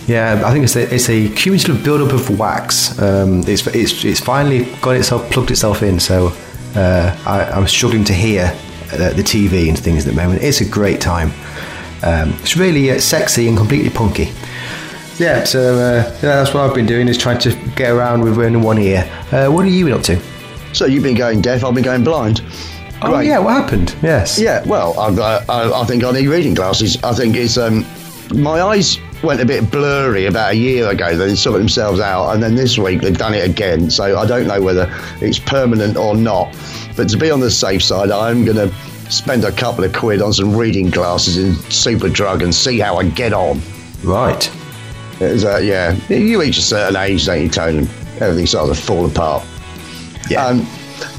Yeah, 0.07 0.43
I 0.45 0.51
think 0.51 0.65
it's 0.65 0.75
a, 0.75 0.93
it's 0.93 1.09
a 1.09 1.29
cumulative 1.29 1.83
build-up 1.83 2.11
of 2.13 2.37
wax. 2.37 2.99
Um, 2.99 3.39
it's, 3.47 3.65
it's 3.67 4.03
it's 4.05 4.19
finally 4.19 4.65
got 4.81 4.97
itself 4.97 5.31
plugged 5.31 5.49
itself 5.51 5.81
in. 5.81 5.99
So 5.99 6.31
uh, 6.75 7.15
I, 7.25 7.43
I'm 7.51 7.67
struggling 7.67 8.03
to 8.05 8.13
hear 8.13 8.45
uh, 8.91 9.13
the 9.13 9.23
TV 9.23 9.67
and 9.69 9.77
things 9.77 10.05
at 10.05 10.13
the 10.13 10.21
moment. 10.21 10.43
It's 10.43 10.61
a 10.61 10.69
great 10.69 11.01
time. 11.01 11.31
Um, 12.03 12.33
it's 12.41 12.55
really 12.55 12.91
uh, 12.91 12.99
sexy 12.99 13.47
and 13.47 13.57
completely 13.57 13.89
punky. 13.89 14.31
Yeah, 15.17 15.45
so 15.45 15.75
uh, 15.75 16.03
yeah, 16.15 16.19
that's 16.21 16.53
what 16.53 16.69
I've 16.69 16.75
been 16.75 16.85
doing 16.85 17.07
is 17.07 17.17
trying 17.17 17.39
to 17.39 17.55
get 17.75 17.91
around 17.91 18.21
with 18.21 18.37
only 18.37 18.59
one 18.59 18.77
ear. 18.77 19.09
Uh, 19.31 19.47
what 19.47 19.65
are 19.65 19.69
you 19.69 19.85
been 19.85 19.93
up 19.93 20.03
to? 20.03 20.19
So 20.73 20.85
you've 20.85 21.03
been 21.03 21.15
going 21.15 21.41
deaf, 21.41 21.63
I've 21.63 21.73
been 21.73 21.83
going 21.83 22.03
blind. 22.03 22.41
Oh 23.01 23.19
yeah, 23.19 23.39
what 23.39 23.53
happened? 23.53 23.95
Yes. 24.01 24.39
Yeah, 24.39 24.63
well, 24.65 24.97
I, 24.99 25.43
I, 25.47 25.81
I 25.81 25.85
think 25.85 26.03
I 26.03 26.11
need 26.11 26.27
reading 26.27 26.53
glasses. 26.53 27.01
I 27.03 27.13
think 27.13 27.35
it's 27.35 27.57
um, 27.57 27.85
my 28.33 28.61
eyes 28.61 28.97
went 29.25 29.41
a 29.41 29.45
bit 29.45 29.69
blurry 29.69 30.25
about 30.27 30.53
a 30.53 30.55
year 30.55 30.87
ago. 30.89 31.15
Then 31.15 31.27
they 31.29 31.35
sorted 31.35 31.61
themselves 31.61 31.99
out, 31.99 32.31
and 32.33 32.41
then 32.41 32.55
this 32.55 32.77
week 32.77 33.01
they've 33.01 33.17
done 33.17 33.33
it 33.33 33.49
again. 33.49 33.89
So 33.89 34.17
I 34.17 34.25
don't 34.25 34.47
know 34.47 34.61
whether 34.61 34.87
it's 35.21 35.39
permanent 35.39 35.97
or 35.97 36.15
not. 36.15 36.55
But 36.95 37.09
to 37.09 37.17
be 37.17 37.31
on 37.31 37.39
the 37.39 37.51
safe 37.51 37.83
side, 37.83 38.11
I'm 38.11 38.45
going 38.45 38.57
to 38.57 38.73
spend 39.11 39.43
a 39.43 39.51
couple 39.51 39.83
of 39.83 39.93
quid 39.93 40.21
on 40.21 40.33
some 40.33 40.55
reading 40.55 40.89
glasses 40.89 41.37
in 41.37 41.53
Superdrug 41.69 42.43
and 42.43 42.53
see 42.53 42.79
how 42.79 42.97
I 42.97 43.09
get 43.09 43.33
on. 43.33 43.61
Right. 44.03 44.49
Uh, 45.21 45.57
yeah, 45.57 45.93
you 46.09 46.39
reach 46.39 46.57
a 46.57 46.61
certain 46.61 46.95
age, 46.95 47.25
don't 47.25 47.41
you, 47.41 47.49
Tony? 47.49 47.87
Everything 48.19 48.45
starts 48.45 48.77
to 48.77 48.85
fall 48.85 49.05
apart. 49.05 49.45
Yeah. 50.29 50.45
Um, 50.45 50.67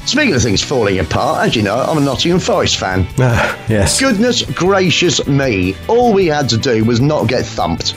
speaking 0.05 0.33
of 0.35 0.41
things 0.41 0.63
falling 0.63 0.99
apart, 0.99 1.47
as 1.47 1.55
you 1.55 1.61
know, 1.63 1.77
I'm 1.79 1.97
a 1.97 2.01
Nottingham 2.01 2.39
Forest 2.39 2.77
fan. 2.77 3.07
Ah, 3.19 3.57
yes. 3.69 3.99
Goodness 3.99 4.43
gracious 4.43 5.25
me, 5.27 5.75
all 5.87 6.13
we 6.13 6.27
had 6.27 6.49
to 6.49 6.57
do 6.57 6.83
was 6.83 6.99
not 7.01 7.27
get 7.27 7.45
thumped. 7.45 7.95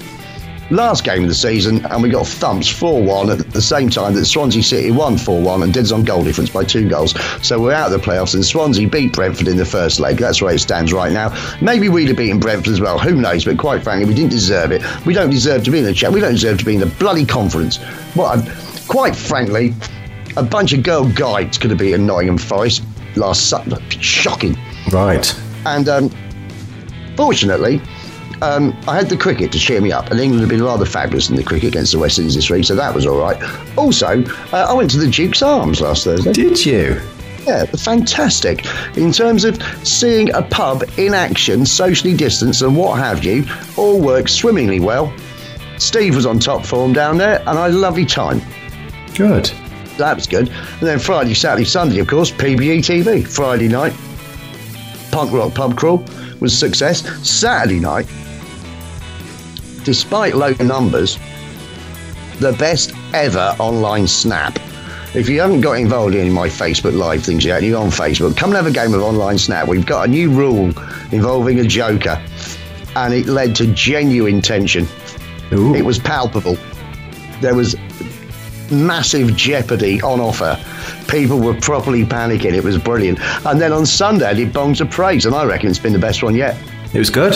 Last 0.71 1.03
game 1.03 1.25
of 1.25 1.29
the 1.29 1.35
season, 1.35 1.85
and 1.87 2.01
we 2.01 2.11
got 2.11 2.29
thumped 2.29 2.71
4 2.71 3.03
1 3.03 3.31
at 3.31 3.39
the 3.51 3.61
same 3.61 3.91
time 3.91 4.15
that 4.15 4.25
Swansea 4.25 4.63
City 4.63 4.93
won 4.93 5.19
4 5.19 5.43
1 5.43 5.65
and 5.65 5.75
did 5.75 5.91
on 5.91 6.05
goal 6.05 6.23
difference 6.23 6.49
by 6.51 6.63
two 6.63 6.89
goals. 6.89 7.13
So 7.45 7.59
we're 7.61 7.73
out 7.73 7.93
of 7.93 8.01
the 8.01 8.07
playoffs, 8.07 8.35
and 8.35 8.45
Swansea 8.45 8.89
beat 8.89 9.13
Brentford 9.13 9.49
in 9.49 9.57
the 9.57 9.65
first 9.65 9.99
leg. 9.99 10.19
That's 10.19 10.41
where 10.41 10.55
it 10.55 10.61
stands 10.61 10.93
right 10.93 11.11
now. 11.13 11.35
Maybe 11.61 11.89
we'd 11.89 12.07
have 12.07 12.17
beaten 12.17 12.39
Brentford 12.39 12.73
as 12.73 12.81
well, 12.81 13.01
who 13.01 13.17
knows? 13.17 13.45
But 13.45 13.59
quite 13.59 13.83
frankly, 13.83 14.07
we 14.09 14.15
didn't 14.15 14.31
deserve 14.31 14.71
it. 14.71 14.83
We 15.05 15.13
don't 15.13 15.31
deserve 15.31 15.65
to 15.65 15.73
be 15.73 15.79
in 15.79 15.85
the 15.85 15.93
chat. 15.93 16.13
We 16.13 16.21
don't 16.21 16.35
deserve 16.35 16.59
to 16.59 16.65
be 16.65 16.75
in 16.75 16.81
the 16.81 16.87
bloody 16.87 17.27
conference. 17.27 17.79
What? 18.15 18.39
a- 18.39 18.57
quite 18.87 19.17
frankly, 19.17 19.75
a 20.37 20.43
bunch 20.43 20.73
of 20.73 20.83
girl 20.83 21.05
guides 21.13 21.59
could 21.59 21.71
have 21.71 21.79
been 21.79 21.89
beaten 21.93 22.07
Nottingham 22.07 22.39
Forest 22.39 22.83
last 23.17 23.49
Sunday. 23.49 23.81
Shocking. 23.91 24.57
Right. 24.93 25.35
And 25.67 25.89
um, 25.89 26.11
fortunately, 27.17 27.81
um, 28.43 28.77
I 28.89 28.97
had 28.97 29.09
the 29.09 29.17
cricket 29.17 29.53
to 29.53 29.59
cheer 29.59 29.81
me 29.81 29.93
up, 29.93 30.11
and 30.11 30.19
England 30.19 30.41
had 30.41 30.49
been 30.49 30.63
rather 30.63 30.87
fabulous 30.87 31.29
in 31.29 31.37
the 31.37 31.43
cricket 31.43 31.69
against 31.69 31.93
the 31.93 31.99
West 31.99 32.19
Indies 32.19 32.37
this 32.37 32.51
week, 32.51 32.65
so 32.65 32.75
that 32.75 32.95
was 32.95 33.07
all 33.07 33.19
right. 33.19 33.39
Also, 33.77 34.25
uh, 34.53 34.67
I 34.69 34.73
went 34.73 34.91
to 34.93 34.99
the 34.99 35.09
Duke's 35.09 35.43
Arms 35.43 35.81
last 35.81 36.05
Thursday. 36.05 36.33
Did 36.33 36.65
you? 36.65 37.01
Yeah, 37.47 37.65
fantastic. 37.65 38.67
In 38.97 39.13
terms 39.13 39.45
of 39.45 39.61
seeing 39.87 40.33
a 40.35 40.43
pub 40.43 40.85
in 40.97 41.15
action, 41.15 41.67
socially 41.67 42.15
distanced, 42.15 42.63
and 42.63 42.77
what 42.77 42.99
have 42.99 43.25
you, 43.25 43.45
all 43.77 44.01
worked 44.01 44.31
swimmingly 44.31 44.81
well. 44.81 45.13
Steve 45.79 46.15
was 46.15 46.27
on 46.27 46.39
top 46.39 46.65
form 46.65 46.93
down 46.93 47.19
there, 47.19 47.41
and 47.41 47.59
I 47.59 47.63
had 47.65 47.71
a 47.73 47.79
lovely 47.79 48.05
time. 48.05 48.41
Good. 49.15 49.51
That 50.01 50.17
was 50.17 50.27
good. 50.27 50.49
And 50.49 50.81
then 50.81 50.99
Friday, 50.99 51.35
Saturday, 51.35 51.65
Sunday, 51.65 51.99
of 52.01 52.07
course, 52.07 52.31
PBE 52.31 52.79
TV. 52.79 53.27
Friday 53.27 53.69
night, 53.69 53.93
punk 55.13 55.31
rock 55.33 55.55
pub 55.55 55.77
crawl 55.77 56.05
was 56.41 56.55
a 56.55 56.57
success. 56.57 57.03
Saturday 57.29 57.79
night, 57.79 58.07
despite 59.85 60.35
low 60.35 60.53
numbers, 60.61 61.19
the 62.39 62.53
best 62.59 62.95
ever 63.13 63.55
online 63.59 64.07
snap. 64.07 64.59
If 65.15 65.29
you 65.29 65.41
haven't 65.41 65.61
got 65.61 65.73
involved 65.73 66.15
in 66.15 66.33
my 66.33 66.49
Facebook 66.49 66.97
Live 66.97 67.25
things 67.25 67.45
yet, 67.45 67.63
you're 67.63 67.79
on 67.79 67.91
Facebook, 67.91 68.37
come 68.37 68.51
and 68.51 68.57
have 68.57 68.67
a 68.67 68.71
game 68.71 68.95
of 68.95 69.03
online 69.03 69.39
snap. 69.39 69.69
We've 69.69 69.85
got 69.85 70.07
a 70.07 70.11
new 70.11 70.31
rule 70.31 70.73
involving 71.13 71.61
a 71.61 71.65
joker, 71.65 72.23
and 72.97 73.13
it 73.13 73.27
led 73.27 73.55
to 73.57 73.67
genuine 73.75 74.41
tension. 74.41 74.87
Ooh. 75.53 75.75
It 75.75 75.85
was 75.85 75.99
palpable. 75.99 76.57
There 77.41 77.55
was 77.55 77.75
massive 78.71 79.37
jeopardy 79.37 80.01
on 80.03 80.21
offer. 80.21 80.59
People 81.09 81.39
were 81.41 81.55
properly 81.55 82.05
panicking. 82.05 82.55
It 82.55 82.65
was 82.65 82.79
brilliant. 82.79 83.21
And 83.47 83.61
then 83.61 83.73
on 83.73 83.87
Sunday, 83.87 84.27
I 84.27 84.35
did 84.35 84.53
Bongs 84.53 84.81
of 84.81 84.91
Praise, 84.91 85.27
and 85.27 85.35
I 85.35 85.45
reckon 85.45 85.71
it's 85.71 85.79
been 85.79 85.93
the 85.93 85.99
best 85.99 86.23
one 86.23 86.35
yet. 86.35 86.57
It 86.93 86.99
was 86.99 87.11
good. 87.11 87.33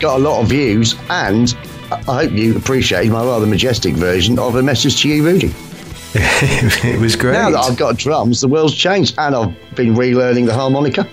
Got 0.00 0.20
a 0.20 0.22
lot 0.22 0.42
of 0.42 0.48
views, 0.48 0.94
and 1.10 1.54
I 1.90 2.24
hope 2.24 2.32
you 2.32 2.56
appreciate 2.56 3.08
my 3.10 3.24
rather 3.24 3.46
majestic 3.46 3.94
version 3.94 4.38
of 4.38 4.56
a 4.56 4.62
message 4.62 5.02
to 5.02 5.08
you, 5.08 5.24
Rudy. 5.24 5.54
it 6.14 7.00
was 7.00 7.16
great. 7.16 7.32
Now 7.32 7.50
that 7.50 7.58
I've 7.58 7.76
got 7.76 7.96
drums, 7.96 8.40
the 8.40 8.48
world's 8.48 8.74
changed, 8.74 9.14
and 9.18 9.34
I've 9.34 9.74
been 9.74 9.94
relearning 9.94 10.46
the 10.46 10.54
harmonica. 10.54 11.08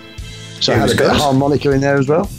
So 0.59 0.73
It 0.73 0.75
I 0.75 0.79
had 0.79 0.91
a 0.91 0.95
bit 0.95 1.09
of 1.09 1.17
harmonica 1.17 1.71
in 1.71 1.81
there 1.81 1.97
as 1.97 2.07
well. 2.07 2.29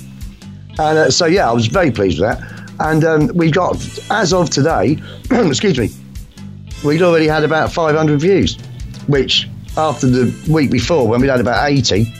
And 0.78 0.98
uh, 0.98 1.10
so, 1.10 1.26
yeah, 1.26 1.48
I 1.48 1.52
was 1.52 1.66
very 1.66 1.90
pleased 1.90 2.20
with 2.20 2.30
that. 2.30 2.62
And 2.80 3.04
um, 3.04 3.30
we've 3.34 3.52
got, 3.52 3.76
as 4.10 4.32
of 4.32 4.50
today, 4.50 4.96
excuse 5.30 5.78
me, 5.78 5.90
we'd 6.84 7.02
already 7.02 7.26
had 7.26 7.44
about 7.44 7.72
500 7.72 8.20
views, 8.20 8.56
which 9.06 9.48
after 9.76 10.06
the 10.06 10.52
week 10.52 10.70
before, 10.70 11.08
when 11.08 11.20
we'd 11.20 11.28
had 11.28 11.40
about 11.40 11.70
80, 11.70 12.12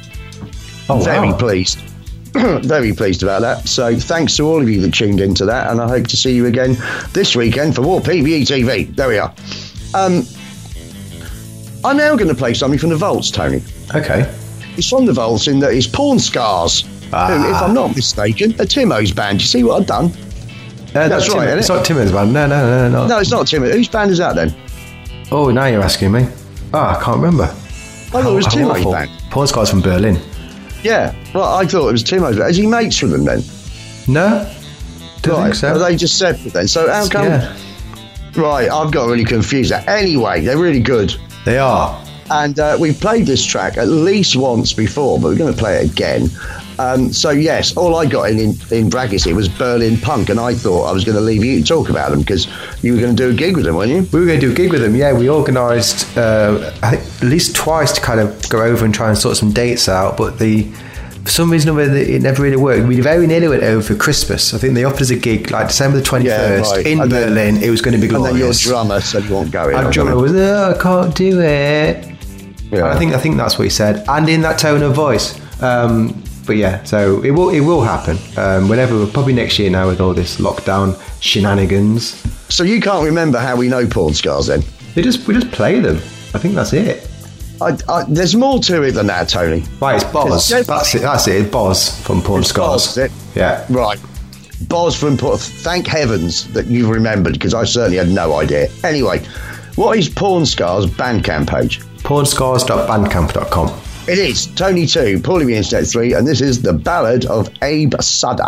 oh, 0.89 1.01
very 1.01 1.31
wow. 1.31 1.39
pleased. 1.39 1.79
very 2.33 2.95
pleased 2.95 3.23
about 3.23 3.43
that. 3.43 3.69
So 3.69 3.95
thanks 3.99 4.37
to 4.39 4.45
all 4.45 4.61
of 4.63 4.69
you 4.69 4.81
that 4.81 4.95
tuned 4.95 5.21
into 5.21 5.45
that, 5.45 5.71
and 5.71 5.81
I 5.81 5.89
hope 5.89 6.07
to 6.09 6.17
see 6.17 6.35
you 6.35 6.47
again 6.47 6.77
this 7.13 7.37
weekend 7.37 7.75
for 7.75 7.83
more 7.83 8.01
PBE 8.01 8.43
TV. 8.43 8.95
There 8.97 9.09
we 9.09 9.19
are. 9.19 9.35
Um, 9.95 10.23
I'm 11.85 11.97
now 11.97 12.17
going 12.17 12.29
to 12.29 12.35
play 12.35 12.55
something 12.55 12.79
from 12.79 12.91
the 12.91 12.97
Vaults, 12.97 13.31
Tony. 13.31 13.63
Okay. 13.95 14.33
It's 14.77 14.89
from 14.89 15.05
the 15.05 15.13
Vaults 15.13 15.47
in 15.47 15.59
that 15.61 15.75
it's 15.75 15.87
Porn 15.87 16.19
Scars. 16.19 16.85
Ah. 17.13 17.29
Who, 17.29 17.51
if 17.51 17.61
I'm 17.61 17.75
not 17.75 17.95
mistaken, 17.95 18.53
a 18.53 18.65
Timo's 18.65 19.13
band. 19.13 19.43
You 19.43 19.47
see 19.47 19.65
what 19.65 19.81
I've 19.81 19.87
done? 19.87 20.11
Uh, 20.95 21.09
That's 21.09 21.29
right, 21.35 21.47
Tim- 21.49 21.59
It's 21.59 21.71
it? 21.71 21.73
not 21.73 21.85
Timmons 21.85 22.13
band. 22.13 22.33
No, 22.33 22.47
no, 22.47 22.89
no, 22.89 22.89
no. 22.91 23.07
No, 23.07 23.19
it's 23.19 23.31
not 23.31 23.47
Timo. 23.47 23.73
Whose 23.73 23.89
band 23.89 24.11
is 24.11 24.19
that 24.19 24.35
then? 24.35 24.55
Oh, 25.31 25.51
now 25.51 25.67
you're 25.67 25.83
asking 25.83 26.13
me. 26.13 26.27
Oh, 26.75 26.79
I 26.81 27.01
can't 27.03 27.17
remember. 27.17 27.45
I 27.45 27.49
thought 28.21 28.27
it 28.33 28.35
was 28.35 28.47
Timo's 28.47 28.85
band. 28.85 29.11
Porn 29.31 29.49
guy's 29.55 29.71
from 29.71 29.81
Berlin. 29.81 30.19
Yeah, 30.83 31.15
well, 31.35 31.45
I 31.55 31.65
thought 31.65 31.89
it 31.89 31.93
was 31.93 32.05
Timo's 32.05 32.37
band. 32.37 32.51
Is 32.51 32.57
he 32.57 32.67
mates 32.67 33.01
with 33.01 33.13
them 33.13 33.25
then? 33.25 33.43
No? 34.07 34.53
Don't 35.23 35.37
right. 35.39 35.45
think 35.45 35.55
so. 35.55 35.69
Are 35.73 35.79
they 35.79 35.97
just 35.97 36.19
separate 36.19 36.53
then? 36.53 36.69
So 36.69 36.91
how 36.91 37.09
come? 37.09 37.25
Yeah. 37.27 37.57
Right, 38.37 38.69
I've 38.71 38.91
got 38.91 39.09
really 39.09 39.25
confused. 39.25 39.73
Anyway, 39.73 40.41
they're 40.43 40.59
really 40.59 40.81
good. 40.81 41.15
They 41.45 41.59
are. 41.59 42.03
and 42.31 42.59
uh, 42.59 42.77
we've 42.81 42.99
played 43.01 43.27
this 43.27 43.45
track 43.45 43.77
at 43.77 43.89
least 43.89 44.37
once 44.37 44.73
before, 44.73 45.19
but 45.21 45.29
we're 45.29 45.37
going 45.39 45.53
to 45.53 45.59
play 45.59 45.77
it 45.85 45.91
again. 45.93 46.29
Um, 46.79 47.13
so 47.13 47.31
yes, 47.31 47.77
all 47.77 47.97
I 47.97 48.07
got 48.07 48.31
in, 48.31 48.39
in 48.39 48.55
in 48.71 48.91
brackets 48.91 49.25
here 49.25 49.35
was 49.35 49.49
Berlin 49.49 49.97
Punk, 49.99 50.29
and 50.31 50.41
I 50.41 50.55
thought 50.55 50.85
I 50.85 50.93
was 50.93 51.05
going 51.05 51.17
to 51.17 51.21
leave 51.21 51.45
you 51.45 51.61
to 51.61 51.67
talk 51.67 51.89
about 51.91 52.11
them 52.11 52.21
because 52.21 52.47
you 52.83 52.95
were 52.95 53.01
going 53.01 53.15
to 53.15 53.23
do 53.23 53.31
a 53.31 53.35
gig 53.35 53.57
with 53.57 53.65
them, 53.67 53.77
weren't 53.77 53.91
you? 53.91 54.03
We 54.13 54.21
were 54.21 54.27
going 54.27 54.41
to 54.41 54.47
do 54.47 54.53
a 54.53 54.55
gig 54.55 54.73
with 54.73 54.81
them. 54.81 54.95
Yeah, 54.97 55.13
we 55.13 55.29
organised 55.29 56.17
uh, 56.17 56.73
at 56.83 57.01
least 57.23 57.55
twice 57.55 57.93
to 57.93 58.01
kind 58.01 58.21
of 58.21 58.49
go 58.49 58.63
over 58.63 58.85
and 58.85 58.95
try 58.95 59.09
and 59.09 59.19
sort 59.19 59.37
some 59.37 59.53
dates 59.53 59.89
out, 59.89 60.17
but 60.17 60.39
the 60.39 60.65
for 61.25 61.31
some 61.31 61.53
reason 61.53 61.71
or 61.71 61.81
other 61.81 61.95
it 61.97 62.21
never 62.21 62.43
really 62.43 62.57
worked. 62.57 62.87
We 62.89 63.01
very 63.01 63.27
nearly 63.29 63.47
went 63.49 63.63
over 63.63 63.81
for 63.83 63.95
Christmas. 63.95 64.55
I 64.55 64.59
think 64.59 64.75
they 64.75 64.83
offered 64.85 65.03
us 65.03 65.11
a 65.11 65.17
gig 65.17 65.51
like 65.53 65.69
December 65.69 65.99
the 65.99 66.03
twenty 66.03 66.27
first 66.29 66.75
right. 66.75 66.87
in 66.87 67.01
And 67.01 67.13
then- 67.13 67.29
Berlin. 67.29 67.57
it 67.63 67.71
was 67.71 67.81
going 67.81 67.95
to 67.95 68.01
be 68.01 68.13
And 68.13 68.25
then 68.25 68.33
your 68.37 68.39
glorious. 68.53 68.61
drummer 68.61 69.01
said 69.01 69.25
you 69.25 69.35
won't 69.35 69.53
go 69.53 69.69
in. 69.69 69.77
Our 69.77 69.93
drummer 69.93 70.17
was, 70.17 70.33
oh, 70.35 70.75
I 70.77 70.83
can't 70.83 71.15
do 71.15 71.41
it. 71.41 72.09
Yeah. 72.73 72.87
I 72.89 72.99
think 72.99 73.13
I 73.15 73.19
think 73.19 73.37
that's 73.37 73.59
what 73.59 73.65
he 73.65 73.71
said, 73.71 74.05
and 74.09 74.29
in 74.29 74.41
that 74.43 74.59
tone 74.59 74.83
of 74.83 74.95
voice. 74.95 75.39
Um, 75.63 76.22
but 76.47 76.57
yeah, 76.57 76.83
so 76.85 77.23
it 77.23 77.31
will 77.31 77.51
it 77.51 77.61
will 77.61 77.83
happen 77.83 78.19
um, 78.37 78.69
whenever 78.69 79.07
probably 79.07 79.33
next 79.33 79.59
year 79.59 79.71
now 79.71 79.89
with 79.89 80.01
all 80.01 80.15
this 80.15 80.39
lockdown 80.39 81.01
shenanigans. 81.21 82.15
So 82.53 82.65
you 82.65 82.81
can't 82.81 83.05
remember 83.05 83.39
how 83.39 83.57
we 83.57 83.69
know 83.69 83.87
porn 83.87 84.15
scars 84.15 84.47
then? 84.47 84.63
They 84.95 85.03
just 85.03 85.27
we 85.27 85.35
just 85.35 85.51
play 85.53 85.81
them. 85.81 85.97
I 86.35 86.39
think 86.39 86.55
that's 86.55 86.73
it. 86.73 87.09
I, 87.61 87.79
I, 87.89 88.05
there's 88.09 88.35
more 88.35 88.59
to 88.61 88.83
it 88.83 88.93
than 88.93 89.07
that, 89.07 89.29
Tony. 89.29 89.63
Right, 89.81 89.95
it's 89.95 90.05
Boz. 90.13 90.49
That's 90.49 90.95
it. 90.95 91.03
That's 91.03 91.29
it. 91.29 91.53
Boz 91.53 92.01
from 92.01 92.21
Porn 92.21 92.43
Scars. 92.43 92.87
Boz, 92.87 92.91
is 92.91 92.99
it? 92.99 93.13
Yeah. 93.37 93.65
Right. 93.71 94.01
Boz 94.69 94.97
from 94.97 95.17
Port. 95.17 95.41
Thank 95.41 95.87
heavens 95.87 96.53
that 96.53 96.67
you've 96.67 96.89
remembered 96.89 97.35
because 97.35 97.55
I 97.55 97.65
certainly 97.65 97.99
had 97.99 98.09
no 98.09 98.35
idea. 98.35 98.69
Anyway, 98.83 99.25
what 99.77 99.97
is 99.97 100.09
Porn 100.09 100.45
Scars 100.45 100.87
Bandcamp 100.87 101.49
page? 101.49 101.81
Pornscars.bandcamp.com. 102.03 103.92
It 104.09 104.19
is 104.19 104.47
Tony 104.47 104.85
2, 104.85 105.21
Paulie 105.21 105.47
the 105.47 105.55
Internet 105.55 105.87
3, 105.87 106.15
and 106.15 106.27
this 106.27 106.41
is 106.41 106.61
the 106.61 106.73
ballad 106.73 107.25
of 107.27 107.49
Abe 107.63 107.95
Sutter. 108.01 108.43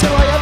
till 0.00 0.12
I 0.12 0.37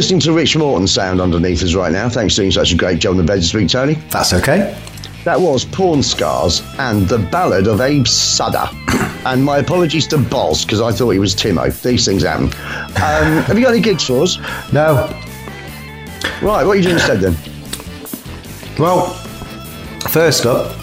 listening 0.00 0.18
to 0.18 0.32
Rich 0.32 0.56
Morton 0.56 0.86
sound 0.86 1.20
underneath 1.20 1.62
us 1.62 1.74
right 1.74 1.92
now. 1.92 2.08
Thanks 2.08 2.34
for 2.34 2.40
doing 2.40 2.50
such 2.52 2.72
a 2.72 2.74
great 2.74 3.00
job 3.00 3.10
on 3.10 3.16
the 3.18 3.22
bed 3.22 3.36
this 3.40 3.52
week, 3.52 3.68
Tony. 3.68 3.96
That's 4.08 4.32
okay. 4.32 4.74
That 5.26 5.38
was 5.38 5.62
Porn 5.66 6.02
Scars 6.02 6.62
and 6.78 7.06
the 7.06 7.18
Ballad 7.18 7.66
of 7.66 7.82
Abe 7.82 8.06
Sutter. 8.06 8.64
And 9.26 9.44
my 9.44 9.58
apologies 9.58 10.06
to 10.06 10.16
Boz 10.16 10.64
because 10.64 10.80
I 10.80 10.90
thought 10.92 11.10
he 11.10 11.18
was 11.18 11.34
Timo. 11.34 11.70
These 11.82 12.06
things 12.06 12.22
happen. 12.22 12.44
Um, 12.46 13.42
have 13.44 13.58
you 13.58 13.64
got 13.66 13.74
any 13.74 13.82
gigs 13.82 14.06
for 14.06 14.22
us? 14.22 14.38
No. 14.72 14.94
Right, 16.40 16.64
what 16.64 16.68
are 16.68 16.76
you 16.76 16.82
doing 16.82 16.94
instead 16.94 17.20
then? 17.20 17.36
Well, 18.78 19.08
first 20.08 20.46
up, 20.46 20.74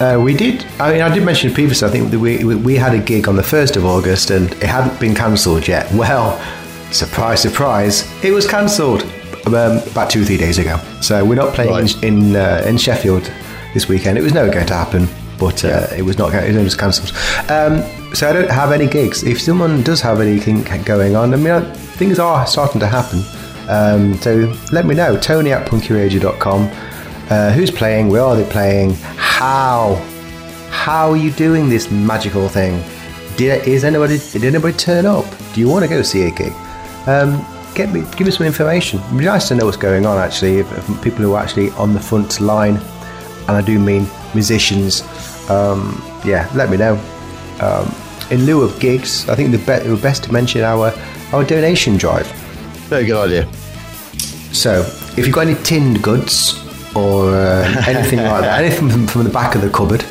uh, 0.00 0.20
we 0.20 0.34
did. 0.34 0.66
I 0.80 0.90
mean, 0.94 1.00
I 1.00 1.14
did 1.14 1.22
mention 1.24 1.54
previously. 1.54 1.86
I 1.86 1.92
think 1.92 2.10
that 2.10 2.18
we 2.18 2.42
we- 2.42 2.56
we 2.56 2.74
had 2.74 2.92
a 2.92 2.98
gig 2.98 3.28
on 3.28 3.36
the 3.36 3.42
first 3.44 3.76
of 3.76 3.84
August, 3.86 4.30
and 4.30 4.50
it 4.54 4.64
hadn't 4.64 4.98
been 4.98 5.14
cancelled 5.14 5.68
yet. 5.68 5.86
Well, 5.94 6.36
surprise, 6.98 7.40
surprise, 7.42 8.04
it 8.24 8.32
was 8.32 8.46
cancelled 8.46 9.02
um, 9.46 9.78
about 9.90 10.10
two 10.10 10.22
or 10.22 10.24
three 10.24 10.36
days 10.38 10.58
ago. 10.58 10.76
So 11.00 11.24
we're 11.24 11.34
not 11.36 11.54
playing 11.54 11.70
Right. 11.72 12.02
in 12.02 12.32
in, 12.32 12.36
uh, 12.36 12.64
in 12.66 12.76
Sheffield 12.78 13.30
this 13.74 13.88
weekend. 13.88 14.18
It 14.18 14.22
was 14.22 14.32
never 14.34 14.50
going 14.50 14.66
to 14.66 14.74
happen, 14.74 15.08
but 15.38 15.64
uh, 15.64 15.86
it 15.96 16.02
was 16.02 16.16
not. 16.18 16.34
It 16.34 16.62
was 16.62 16.74
cancelled. 16.74 17.12
Um, 17.50 17.82
so 18.14 18.28
I 18.28 18.32
don't 18.32 18.50
have 18.50 18.72
any 18.72 18.86
gigs. 18.86 19.22
If 19.22 19.40
someone 19.40 19.82
does 19.82 20.00
have 20.00 20.20
anything 20.20 20.64
going 20.84 21.14
on, 21.16 21.34
I 21.34 21.36
mean, 21.36 21.62
things 21.98 22.18
are 22.18 22.46
starting 22.46 22.80
to 22.80 22.86
happen. 22.86 23.20
Um, 23.68 24.14
so 24.20 24.52
let 24.72 24.86
me 24.86 24.94
know. 24.94 25.16
Tony 25.18 25.52
at 25.52 25.66
punkyradio.com. 25.68 26.70
Uh, 27.28 27.50
who's 27.52 27.70
playing? 27.70 28.08
Where 28.08 28.22
are 28.22 28.36
they 28.36 28.48
playing? 28.50 28.94
How? 29.16 29.96
How 30.70 31.10
are 31.10 31.16
you 31.16 31.30
doing 31.32 31.68
this 31.68 31.90
magical 31.90 32.48
thing? 32.48 32.82
Did, 33.36 33.66
is 33.66 33.84
anybody? 33.84 34.18
Did 34.32 34.44
anybody 34.44 34.76
turn 34.76 35.04
up? 35.06 35.24
Do 35.52 35.60
you 35.60 35.68
want 35.68 35.84
to 35.84 35.88
go 35.88 36.02
see 36.02 36.22
a 36.26 36.30
gig? 36.30 36.52
Um, 37.06 37.44
get 37.74 37.92
me, 37.92 38.02
give 38.16 38.26
me 38.26 38.30
some 38.30 38.46
information. 38.46 39.00
It'd 39.00 39.18
be 39.18 39.24
nice 39.24 39.48
to 39.48 39.54
know 39.54 39.66
what's 39.66 39.76
going 39.76 40.06
on. 40.06 40.18
Actually, 40.18 40.58
if, 40.58 40.72
if 40.90 41.02
people 41.02 41.20
who 41.20 41.34
are 41.34 41.42
actually 41.42 41.70
on 41.72 41.94
the 41.94 42.00
front 42.00 42.40
line, 42.40 42.76
and 43.48 43.50
I 43.50 43.60
do 43.60 43.78
mean 43.78 44.06
musicians. 44.34 45.02
Um, 45.48 46.02
yeah, 46.24 46.50
let 46.54 46.70
me 46.70 46.76
know. 46.76 47.00
Um, 47.60 47.94
in 48.30 48.44
lieu 48.44 48.62
of 48.62 48.78
gigs, 48.80 49.28
I 49.28 49.36
think 49.36 49.52
the 49.52 49.58
be- 49.58 49.86
it 49.86 49.90
would 49.90 50.02
best 50.02 50.24
to 50.24 50.32
mention 50.32 50.62
our 50.62 50.92
our 51.32 51.44
donation 51.44 51.96
drive. 51.96 52.26
Very 52.88 53.06
good 53.06 53.24
idea. 53.24 53.52
So, 54.52 54.80
if 55.16 55.18
you've 55.18 55.32
got 55.32 55.46
any 55.46 55.60
tinned 55.62 56.02
goods 56.02 56.62
or 56.96 57.30
uh, 57.34 57.84
anything 57.86 58.20
like 58.20 58.42
that, 58.42 58.64
anything 58.64 58.88
from, 58.88 59.06
from 59.06 59.24
the 59.24 59.30
back 59.30 59.54
of 59.54 59.60
the 59.60 59.70
cupboard, 59.70 60.04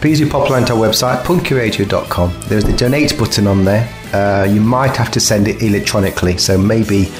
please 0.00 0.18
do 0.18 0.28
pop 0.28 0.48
along 0.48 0.66
to 0.66 0.74
our 0.74 0.78
website, 0.88 1.22
punkyradio.com. 1.24 2.32
There's 2.48 2.64
the 2.64 2.72
donate 2.76 3.16
button 3.18 3.46
on 3.46 3.64
there. 3.64 3.88
Uh, 4.12 4.44
you 4.44 4.60
might 4.60 4.96
have 4.96 5.10
to 5.12 5.20
send 5.20 5.48
it 5.48 5.62
electronically, 5.62 6.36
so 6.38 6.56
maybe 6.58 7.12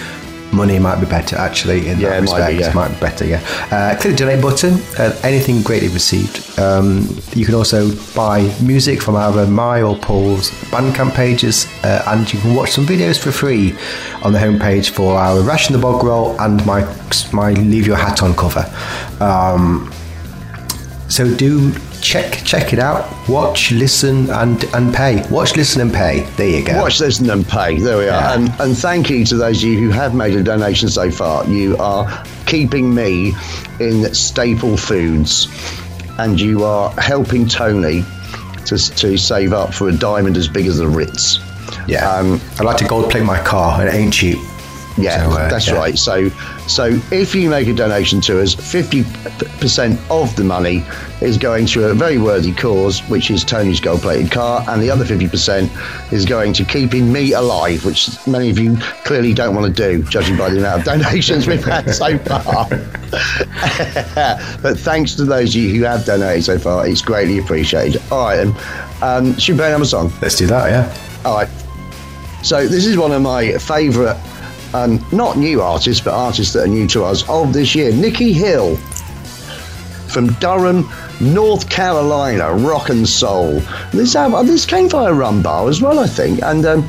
money 0.53 0.79
might 0.79 1.01
be 1.01 1.07
better 1.07 1.35
actually 1.37 1.89
in 1.89 1.99
Yeah, 1.99 2.11
that 2.11 2.23
it 2.23 2.27
might 2.31 2.47
be, 2.51 2.57
respect. 2.59 2.75
yeah. 2.77 2.81
Might 2.81 2.89
be 2.95 3.01
better, 3.01 3.25
yeah. 3.25 3.41
Uh, 3.73 3.97
click 4.01 4.13
the 4.13 4.19
donate 4.25 4.41
button. 4.41 4.75
Uh, 4.97 5.19
anything 5.25 5.63
greatly 5.63 5.89
received. 5.89 6.57
Um, 6.61 7.09
you 7.35 7.45
can 7.45 7.57
also 7.57 7.91
buy 8.15 8.55
music 8.63 9.03
from 9.03 9.17
either 9.17 9.47
my 9.49 9.83
or 9.83 9.97
Paul's 9.97 10.51
Bandcamp 10.71 11.15
pages, 11.15 11.67
uh, 11.83 12.05
and 12.07 12.33
you 12.33 12.39
can 12.39 12.55
watch 12.55 12.71
some 12.71 12.87
videos 12.87 13.19
for 13.19 13.33
free 13.33 13.73
on 14.23 14.33
the 14.33 14.39
homepage 14.39 14.91
for 14.91 15.17
our 15.19 15.41
Ration 15.41 15.73
the 15.73 15.81
Bog 15.83 16.05
Roll 16.05 16.41
and 16.41 16.65
my 16.65 16.83
my 17.33 17.51
Leave 17.53 17.87
Your 17.89 17.97
Hat 17.97 18.23
On 18.23 18.33
cover. 18.37 18.65
Um, 19.21 19.91
so 21.09 21.35
do 21.35 21.73
check 22.05 22.45
check 22.45 22.73
it 22.73 22.79
out. 22.79 23.09
Watch, 23.29 23.73
listen, 23.73 24.31
and 24.31 24.63
and 24.75 24.95
pay. 24.95 25.27
Watch, 25.31 25.57
listen, 25.57 25.81
and 25.81 25.93
pay. 25.93 26.21
There 26.37 26.61
you 26.61 26.65
go. 26.65 26.81
Watch, 26.81 27.01
listen, 27.01 27.31
and 27.31 27.47
pay. 27.47 27.79
There 27.79 27.97
we 27.97 28.05
are. 28.05 28.21
Yeah. 28.21 28.35
And, 28.35 28.49
and 28.61 28.77
thank 28.77 29.09
you 29.11 29.25
to 29.25 29.37
those 29.37 29.63
of 29.63 29.69
you 29.69 29.81
who 29.81 29.89
have 29.89 30.15
made 30.15 30.37
a 30.37 30.43
donation 30.43 30.89
so 30.89 31.11
far. 31.11 31.47
You 31.49 31.77
are 31.79 32.25
keeping 32.47 32.95
me 32.95 33.33
in 33.81 34.15
staple 34.15 34.77
foods, 34.77 35.49
and 36.19 36.41
you 36.41 36.63
are 36.65 36.91
helping 37.01 37.49
Tony 37.49 38.05
to, 38.67 38.77
to 38.77 39.17
save 39.17 39.53
up 39.53 39.73
for 39.75 39.89
a 39.89 39.97
diamond 39.97 40.37
as 40.37 40.47
big 40.47 40.67
as 40.67 40.79
the 40.79 40.87
Ritz. 40.87 41.39
Yeah. 41.89 42.09
Um, 42.09 42.41
I'd 42.59 42.65
like 42.65 42.77
to 42.79 42.87
gold 42.87 43.11
plate 43.11 43.25
my 43.25 43.43
car. 43.43 43.85
It 43.85 43.93
ain't 43.93 44.13
cheap. 44.13 44.39
Yeah, 44.97 45.29
So, 45.29 45.37
uh, 45.37 45.49
that's 45.49 45.67
yeah. 45.69 45.75
right. 45.75 45.99
So, 45.99 46.29
so 46.69 47.01
if 47.11 47.35
you 47.35 47.51
make 47.51 47.67
a 47.69 47.75
donation 47.75 48.21
to 48.23 48.41
us, 48.41 48.55
fifty 48.55 49.03
percent 49.61 50.01
of 50.11 50.35
the 50.37 50.45
money 50.45 50.85
is 51.21 51.37
going 51.37 51.67
to 51.67 51.89
a 51.89 51.95
very 51.95 52.19
worthy 52.19 52.53
cause, 52.53 53.01
which 53.09 53.31
is 53.31 53.43
Tony's 53.45 53.81
gold-plated 53.81 54.31
car, 54.31 54.65
and 54.69 54.81
the 54.81 54.91
other 54.91 55.05
fifty 55.05 55.29
percent 55.29 55.71
is 56.13 56.25
going 56.25 56.53
to 56.53 56.65
keeping 56.65 57.13
me 57.13 57.33
alive, 57.33 57.85
which 57.85 58.09
many 58.27 58.51
of 58.51 58.59
you 58.59 58.77
clearly 59.05 59.35
don't 59.35 59.55
want 59.55 59.75
to 59.75 59.83
do, 59.83 60.03
judging 60.05 60.37
by 60.37 60.49
the 60.51 60.59
amount 60.59 60.81
of 60.81 60.85
donations 61.03 61.47
we've 61.49 61.65
had 61.65 61.91
so 61.93 62.17
far. 62.19 62.69
but 64.63 64.79
thanks 64.79 65.15
to 65.15 65.25
those 65.25 65.51
of 65.51 65.63
you 65.63 65.75
who 65.79 65.85
have 65.85 66.05
donated 66.05 66.45
so 66.45 66.59
far, 66.59 66.87
it's 66.87 67.03
greatly 67.03 67.39
appreciated. 67.39 68.01
All 68.11 68.27
right, 68.27 68.37
then. 68.37 68.55
Um, 69.03 69.37
should 69.39 69.55
we 69.55 69.59
play 69.59 69.69
another 69.69 69.85
song? 69.85 70.13
Let's 70.23 70.37
do 70.37 70.47
that. 70.47 70.71
Yeah. 70.71 70.97
All 71.29 71.37
right. 71.37 71.49
So 72.43 72.67
this 72.67 72.87
is 72.87 72.97
one 72.97 73.13
of 73.13 73.23
my 73.23 73.53
favourite, 73.59 74.17
um, 74.75 75.05
not 75.13 75.39
new 75.39 75.63
artists, 75.63 76.05
but 76.05 76.13
artists 76.13 76.53
that 76.53 76.65
are 76.65 76.69
new 76.69 76.87
to 76.89 77.05
us 77.05 77.27
of 77.29 77.53
this 77.53 77.75
year. 77.75 77.93
Nikki 77.93 78.33
Hill 78.33 78.77
from 80.09 80.33
Durham, 80.35 80.89
North 81.21 81.71
Carolina, 81.71 82.53
rock 82.53 82.91
and 82.91 83.09
soul. 83.09 83.61
This 83.93 84.15
album, 84.17 84.47
this 84.47 84.67
came 84.67 84.89
via 84.89 85.13
Rum 85.13 85.43
Bar 85.43 85.69
as 85.69 85.81
well, 85.81 85.99
I 85.99 86.07
think, 86.07 86.43
and. 86.43 86.67
Um, 86.67 86.89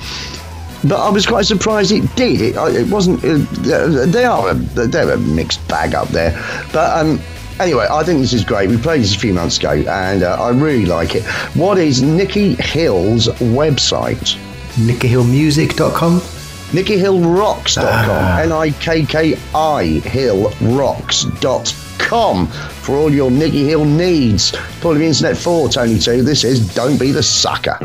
but 0.84 1.00
I 1.00 1.10
was 1.10 1.26
quite 1.26 1.46
surprised 1.48 1.92
it 1.92 2.16
did. 2.16 2.42
It, 2.42 2.56
it 2.56 2.88
wasn't. 2.92 3.24
Uh, 3.26 4.06
they 4.06 4.24
are. 4.24 4.52
A, 4.52 4.54
they're 4.54 5.14
a 5.14 5.18
mixed 5.18 5.68
bag 5.68 5.96
up 5.96 6.10
there. 6.10 6.32
But 6.72 6.96
um, 6.96 7.20
anyway, 7.60 7.88
I 7.90 8.04
think 8.04 8.20
this 8.20 8.34
is 8.34 8.44
great. 8.44 8.70
We 8.70 8.78
played 8.78 9.02
this 9.02 9.16
a 9.16 9.18
few 9.18 9.34
months 9.34 9.58
ago, 9.58 9.72
and 9.72 10.22
uh, 10.22 10.40
I 10.40 10.50
really 10.50 10.86
like 10.86 11.16
it. 11.16 11.24
What 11.56 11.80
is 11.80 12.04
Nikki 12.04 12.54
Hill's 12.56 13.30
website? 13.40 14.38
NikkiHillmusic.com. 14.76 16.35
NikkiHillRocks.com. 16.72 17.86
Ah. 17.86 18.42
N 18.42 18.52
I 18.52 18.72
K 18.72 19.06
K 19.06 19.38
I 19.54 20.02
Hillrocks.com 20.04 22.48
for 22.48 22.96
all 22.96 23.12
your 23.12 23.32
Nikki 23.32 23.66
Hill 23.66 23.86
needs. 23.86 24.54
Pulling 24.82 25.00
the 25.00 25.08
internet 25.08 25.38
for 25.38 25.70
Tony 25.70 26.00
2. 26.00 26.24
This 26.24 26.44
is 26.44 26.74
Don't 26.74 27.00
Be 27.00 27.12
the 27.12 27.24
Sucker. 27.24 27.78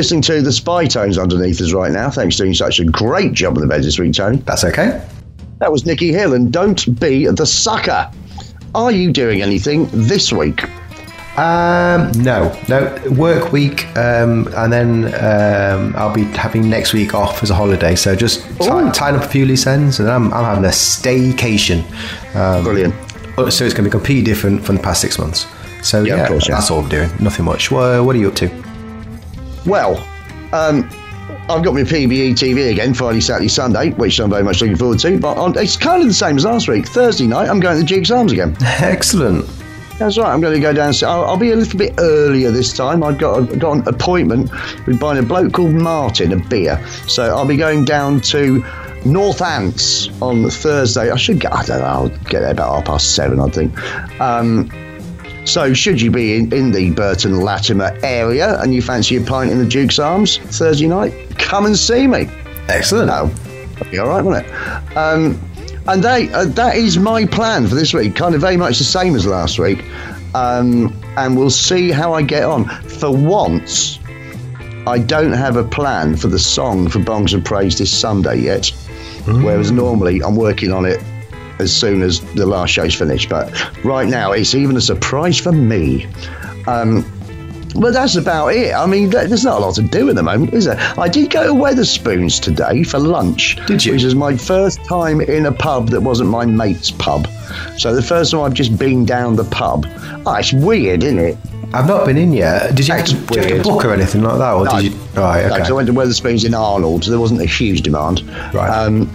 Listening 0.00 0.22
to 0.22 0.40
the 0.40 0.50
Spy 0.50 0.86
Tones 0.86 1.18
underneath 1.18 1.60
us 1.60 1.74
right 1.74 1.92
now. 1.92 2.08
Thanks 2.08 2.38
for 2.38 2.44
doing 2.44 2.54
such 2.54 2.80
a 2.80 2.86
great 2.86 3.34
job 3.34 3.58
on 3.58 3.60
the 3.60 3.66
bed 3.68 3.82
this 3.82 3.98
week, 3.98 4.14
Tony. 4.14 4.38
That's 4.38 4.64
okay. 4.64 5.06
That 5.58 5.70
was 5.70 5.84
Nikki 5.84 6.10
Hill, 6.10 6.32
and 6.32 6.50
don't 6.50 6.98
be 6.98 7.26
the 7.26 7.44
sucker. 7.44 8.10
Are 8.74 8.90
you 8.90 9.12
doing 9.12 9.42
anything 9.42 9.90
this 9.92 10.32
week? 10.32 10.64
Um, 11.36 12.12
no, 12.12 12.58
no 12.66 12.98
work 13.10 13.52
week, 13.52 13.94
um, 13.94 14.48
and 14.56 14.72
then 14.72 15.04
um, 15.22 15.94
I'll 15.96 16.14
be 16.14 16.24
having 16.24 16.70
next 16.70 16.94
week 16.94 17.12
off 17.12 17.42
as 17.42 17.50
a 17.50 17.54
holiday. 17.54 17.94
So 17.94 18.16
just 18.16 18.40
tie, 18.56 18.90
tying 18.92 19.16
up 19.16 19.24
a 19.24 19.28
few 19.28 19.44
loose 19.44 19.66
ends, 19.66 20.00
and 20.00 20.08
I'm, 20.08 20.32
I'm 20.32 20.46
having 20.46 20.64
a 20.64 20.68
staycation. 20.68 21.84
Um, 22.34 22.64
Brilliant. 22.64 22.94
So 23.52 23.66
it's 23.66 23.74
going 23.74 23.74
to 23.74 23.82
be 23.82 23.90
completely 23.90 24.24
different 24.24 24.64
from 24.64 24.76
the 24.76 24.82
past 24.82 25.02
six 25.02 25.18
months. 25.18 25.46
So 25.82 26.04
Yeah, 26.04 26.16
yeah, 26.16 26.22
of 26.22 26.28
course, 26.28 26.48
yeah. 26.48 26.54
that's 26.54 26.70
all 26.70 26.80
I'm 26.80 26.88
doing. 26.88 27.10
Nothing 27.20 27.44
much. 27.44 27.70
What, 27.70 28.02
what 28.02 28.16
are 28.16 28.18
you 28.18 28.28
up 28.28 28.36
to? 28.36 28.69
Well, 29.66 29.96
um, 30.52 30.88
I've 31.48 31.62
got 31.64 31.74
my 31.74 31.82
PBE 31.82 32.32
TV 32.32 32.70
again, 32.70 32.94
Friday, 32.94 33.20
Saturday, 33.20 33.48
Sunday, 33.48 33.90
which 33.90 34.18
I'm 34.20 34.30
very 34.30 34.42
much 34.42 34.60
looking 34.60 34.76
forward 34.76 34.98
to. 35.00 35.18
But 35.18 35.36
on, 35.36 35.58
it's 35.58 35.76
kind 35.76 36.02
of 36.02 36.08
the 36.08 36.14
same 36.14 36.36
as 36.36 36.44
last 36.44 36.68
week. 36.68 36.86
Thursday 36.86 37.26
night, 37.26 37.48
I'm 37.48 37.60
going 37.60 37.78
to 37.78 37.84
Jigs 37.84 38.10
Arms 38.10 38.32
again. 38.32 38.56
Excellent. 38.62 39.46
That's 39.98 40.16
right. 40.16 40.32
I'm 40.32 40.40
going 40.40 40.54
to 40.54 40.60
go 40.60 40.72
down. 40.72 40.94
I'll, 41.02 41.24
I'll 41.24 41.36
be 41.36 41.50
a 41.50 41.56
little 41.56 41.78
bit 41.78 41.94
earlier 41.98 42.50
this 42.50 42.72
time. 42.72 43.02
I've 43.02 43.18
got 43.18 43.38
I've 43.38 43.58
got 43.58 43.72
an 43.72 43.88
appointment 43.88 44.50
with 44.86 44.98
buying 44.98 45.18
a 45.18 45.22
bloke 45.22 45.52
called 45.52 45.72
Martin 45.72 46.32
a 46.32 46.36
beer. 46.48 46.82
So 47.06 47.36
I'll 47.36 47.46
be 47.46 47.56
going 47.56 47.84
down 47.84 48.20
to 48.22 48.62
Northants 49.02 50.10
on 50.22 50.48
Thursday. 50.48 51.10
I 51.10 51.16
should 51.16 51.38
get. 51.38 51.52
I 51.52 51.64
don't 51.64 51.80
know. 51.80 51.84
I'll 51.84 52.08
get 52.08 52.40
there 52.40 52.52
about 52.52 52.76
half 52.76 52.84
past 52.86 53.14
seven. 53.14 53.40
I 53.40 53.48
think. 53.50 54.20
Um, 54.20 54.70
so 55.44 55.72
should 55.72 56.00
you 56.00 56.10
be 56.10 56.36
in, 56.36 56.52
in 56.52 56.70
the 56.72 56.90
Burton 56.90 57.40
Latimer 57.40 57.96
area 58.02 58.60
and 58.60 58.74
you 58.74 58.82
fancy 58.82 59.16
a 59.16 59.20
pint 59.20 59.50
in 59.50 59.58
the 59.58 59.66
Duke's 59.66 59.98
Arms 59.98 60.38
Thursday 60.38 60.86
night, 60.86 61.12
come 61.38 61.66
and 61.66 61.76
see 61.76 62.06
me. 62.06 62.28
Excellent. 62.68 63.08
That'd 63.08 63.90
be 63.90 63.98
all 63.98 64.08
right, 64.08 64.22
wouldn't 64.22 64.46
it? 64.46 64.96
Um, 64.96 65.40
and 65.88 66.04
they, 66.04 66.30
uh, 66.32 66.44
that 66.44 66.76
is 66.76 66.98
my 66.98 67.24
plan 67.26 67.66
for 67.66 67.74
this 67.74 67.94
week, 67.94 68.14
kind 68.14 68.34
of 68.34 68.40
very 68.40 68.56
much 68.56 68.78
the 68.78 68.84
same 68.84 69.14
as 69.14 69.26
last 69.26 69.58
week. 69.58 69.82
Um, 70.34 70.94
and 71.16 71.36
we'll 71.36 71.50
see 71.50 71.90
how 71.90 72.12
I 72.12 72.22
get 72.22 72.44
on. 72.44 72.68
For 72.82 73.10
once, 73.10 73.98
I 74.86 74.98
don't 74.98 75.32
have 75.32 75.56
a 75.56 75.64
plan 75.64 76.16
for 76.16 76.28
the 76.28 76.38
song 76.38 76.88
for 76.88 77.00
Bongs 77.00 77.34
of 77.34 77.44
Praise 77.44 77.78
this 77.78 77.96
Sunday 77.98 78.36
yet, 78.36 78.68
whereas 79.26 79.72
normally 79.72 80.22
I'm 80.22 80.36
working 80.36 80.72
on 80.72 80.84
it 80.84 81.02
as 81.60 81.74
soon 81.74 82.02
as 82.02 82.20
the 82.34 82.46
last 82.46 82.70
show's 82.70 82.94
finished. 82.94 83.28
But 83.28 83.52
right 83.84 84.08
now, 84.08 84.32
it's 84.32 84.54
even 84.54 84.76
a 84.76 84.80
surprise 84.80 85.38
for 85.38 85.52
me. 85.52 86.06
Um, 86.66 87.04
but 87.78 87.92
that's 87.92 88.16
about 88.16 88.48
it. 88.48 88.74
I 88.74 88.84
mean, 88.86 89.10
there's 89.10 89.44
not 89.44 89.58
a 89.58 89.64
lot 89.64 89.76
to 89.76 89.82
do 89.82 90.08
at 90.10 90.16
the 90.16 90.22
moment, 90.24 90.52
is 90.52 90.64
there? 90.64 90.76
I 90.98 91.08
did 91.08 91.30
go 91.30 91.44
to 91.46 91.52
Wetherspoons 91.52 92.40
today 92.40 92.82
for 92.82 92.98
lunch. 92.98 93.64
Did 93.66 93.84
you? 93.84 93.92
Which 93.92 94.02
is 94.02 94.14
my 94.16 94.36
first 94.36 94.84
time 94.86 95.20
in 95.20 95.46
a 95.46 95.52
pub 95.52 95.88
that 95.90 96.00
wasn't 96.00 96.30
my 96.30 96.44
mate's 96.44 96.90
pub. 96.90 97.28
So 97.78 97.94
the 97.94 98.02
first 98.02 98.32
time 98.32 98.40
I've 98.40 98.54
just 98.54 98.76
been 98.76 99.04
down 99.04 99.36
the 99.36 99.44
pub. 99.44 99.86
Oh, 100.26 100.34
it's 100.34 100.52
weird, 100.52 101.04
isn't 101.04 101.18
it? 101.20 101.36
I've 101.72 101.86
not 101.86 102.04
been 102.06 102.18
in 102.18 102.32
yet. 102.32 102.74
Did 102.74 102.88
you, 102.88 102.94
have 102.94 103.06
to, 103.06 103.14
did 103.14 103.30
you 103.30 103.36
have 103.36 103.46
to 103.46 103.52
weird. 103.54 103.62
book 103.62 103.84
or 103.84 103.94
anything 103.94 104.22
like 104.24 104.38
that? 104.38 104.52
Or 104.52 104.64
No. 104.64 104.70
did 104.80 104.92
you? 104.92 104.98
Right, 105.14 105.46
No, 105.46 105.56
'cause 105.56 105.70
I 105.70 105.72
went 105.72 105.86
to 105.86 105.92
Wetherspoons 105.92 106.44
in 106.44 106.52
Arnold, 106.54 107.04
so 107.04 107.10
there 107.12 107.20
wasn't 107.20 107.40
a 107.40 107.46
huge 107.46 107.82
demand. 107.82 108.22
Right. 108.52 108.68
Um, 108.68 109.08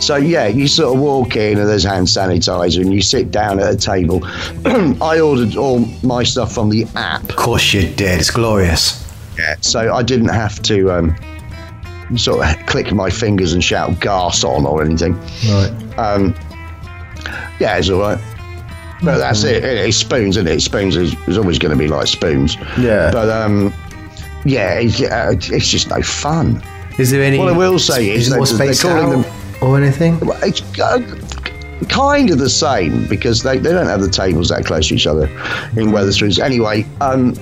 so 0.00 0.16
yeah, 0.16 0.46
you 0.46 0.68
sort 0.68 0.94
of 0.94 1.00
walk 1.00 1.36
in 1.36 1.58
and 1.58 1.68
there's 1.68 1.84
hand 1.84 2.06
sanitizer, 2.06 2.80
and 2.82 2.92
you 2.92 3.00
sit 3.02 3.30
down 3.30 3.58
at 3.60 3.72
a 3.72 3.76
table. 3.76 4.20
I 5.02 5.20
ordered 5.20 5.56
all 5.56 5.80
my 6.02 6.22
stuff 6.22 6.52
from 6.54 6.68
the 6.70 6.86
app. 6.94 7.24
Of 7.28 7.36
course 7.36 7.72
you 7.72 7.82
did. 7.82 8.20
It's 8.20 8.30
glorious. 8.30 9.02
Yeah, 9.38 9.56
so 9.60 9.92
I 9.94 10.02
didn't 10.02 10.28
have 10.28 10.62
to 10.62 10.90
um, 10.92 11.16
sort 12.16 12.46
of 12.46 12.66
click 12.66 12.92
my 12.92 13.10
fingers 13.10 13.52
and 13.52 13.62
shout 13.62 14.00
gas 14.00 14.44
on 14.44 14.64
or 14.66 14.82
anything. 14.82 15.14
Right. 15.48 15.72
Um, 15.98 16.34
yeah, 17.60 17.76
it's 17.78 17.88
all 17.90 18.00
right. 18.00 18.18
But 19.02 19.18
that's 19.18 19.44
it. 19.44 19.62
it- 19.64 19.86
It's 19.88 19.96
spoons, 19.96 20.36
isn't 20.38 20.48
it? 20.48 20.60
Spoons 20.62 20.96
is, 20.96 21.14
is 21.26 21.36
always 21.36 21.58
going 21.58 21.72
to 21.72 21.78
be 21.78 21.88
like 21.88 22.06
spoons. 22.06 22.56
Yeah. 22.78 23.10
But 23.12 23.28
um, 23.28 23.72
yeah, 24.46 24.74
it's, 24.78 25.00
uh, 25.02 25.32
it's 25.34 25.68
just 25.68 25.90
no 25.90 26.00
fun. 26.02 26.62
Is 26.98 27.10
there 27.10 27.22
any? 27.22 27.38
What 27.38 27.48
I 27.48 27.56
will 27.56 27.78
say 27.78 28.08
is 28.08 28.28
is 28.28 28.30
that 28.30 28.56
they're 28.58 28.74
calling 28.74 29.04
out 29.04 29.22
them- 29.22 29.35
or 29.70 29.80
anything? 29.80 30.18
It's 30.42 30.62
uh, 30.78 31.00
kind 31.88 32.30
of 32.30 32.38
the 32.38 32.50
same 32.50 33.06
because 33.06 33.42
they, 33.42 33.58
they 33.58 33.72
don't 33.72 33.86
have 33.86 34.00
the 34.00 34.08
tables 34.10 34.48
that 34.48 34.64
close 34.64 34.88
to 34.88 34.94
each 34.94 35.06
other 35.06 35.24
in 35.76 35.92
Wetherspoons. 35.92 36.38
Anyway, 36.38 36.86
um, 37.00 37.34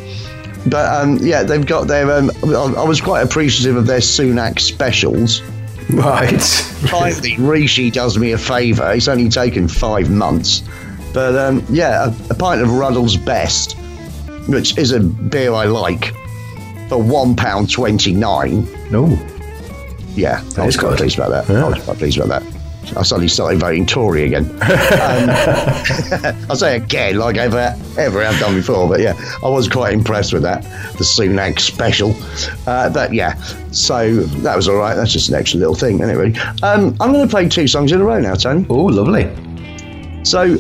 but 0.67 0.93
um, 0.93 1.19
yeah, 1.19 1.43
they've 1.43 1.67
got 1.67 1.87
their. 1.87 2.11
Um, 2.11 2.31
I 2.45 2.75
I 2.79 2.85
was 2.85 3.01
quite 3.01 3.23
appreciative 3.23 3.77
of 3.77 3.87
their 3.87 4.01
Sunak 4.01 4.61
specials. 4.61 5.43
Right. 5.91 6.41
Finally, 6.41 7.37
Rishi 7.37 7.91
does 7.91 8.17
me 8.17 8.33
a 8.33 8.39
favour. 8.39 8.91
It's 8.95 9.07
only 9.07 9.29
taken 9.29 9.69
five 9.69 10.11
months. 10.11 10.63
But 11.13 11.37
um, 11.37 11.63
yeah, 11.69 12.07
a, 12.07 12.31
a 12.31 12.35
pint 12.35 12.63
of 12.63 12.71
Ruddle's 12.71 13.19
Best, 13.19 13.77
which 14.49 14.79
is 14.79 14.93
a 14.93 15.01
beer 15.01 15.53
I 15.53 15.67
like, 15.67 16.07
for 16.89 16.99
£1.29. 16.99 18.91
no. 18.91 19.34
Yeah, 20.15 20.45
I 20.57 20.67
was 20.67 20.77
quite 20.77 20.97
pleased 20.97 21.19
about 21.19 21.31
that. 21.31 21.53
Yeah. 21.53 21.65
I 21.65 21.69
was 21.69 21.83
quite 21.85 21.99
pleased 21.99 22.19
about 22.19 22.41
that. 22.41 22.65
I 22.97 23.03
suddenly 23.03 23.29
started 23.29 23.61
voting 23.61 23.87
Tory 23.87 24.25
again. 24.25 24.45
um, 24.51 24.61
I'll 26.51 26.57
say 26.57 26.77
again, 26.77 27.17
like 27.17 27.37
ever, 27.37 27.75
ever 27.99 28.23
I've 28.23 28.39
done 28.39 28.55
before. 28.55 28.89
But 28.89 29.01
yeah, 29.01 29.15
I 29.43 29.49
was 29.49 29.69
quite 29.69 29.95
impressed 29.95 30.33
with 30.33 30.43
that, 30.43 30.63
the 30.93 31.05
Sunak 31.05 31.59
special. 31.59 32.15
Uh, 32.69 32.91
but 32.91 33.13
yeah, 33.13 33.35
so 33.73 34.15
that 34.15 34.55
was 34.55 34.69
all 34.69 34.77
right. 34.77 34.95
That's 34.95 35.13
just 35.13 35.29
an 35.29 35.35
extra 35.35 35.59
little 35.59 35.75
thing, 35.75 35.97
isn't 35.97 36.11
it? 36.11 36.15
Really. 36.15 36.39
Um, 36.63 36.97
I'm 37.01 37.13
going 37.13 37.27
to 37.27 37.31
play 37.31 37.49
two 37.49 37.67
songs 37.67 37.91
in 37.93 38.01
a 38.01 38.05
row 38.05 38.21
now, 38.21 38.35
Tony. 38.35 38.67
Oh, 38.69 38.85
lovely. 38.85 39.25
So, 40.25 40.57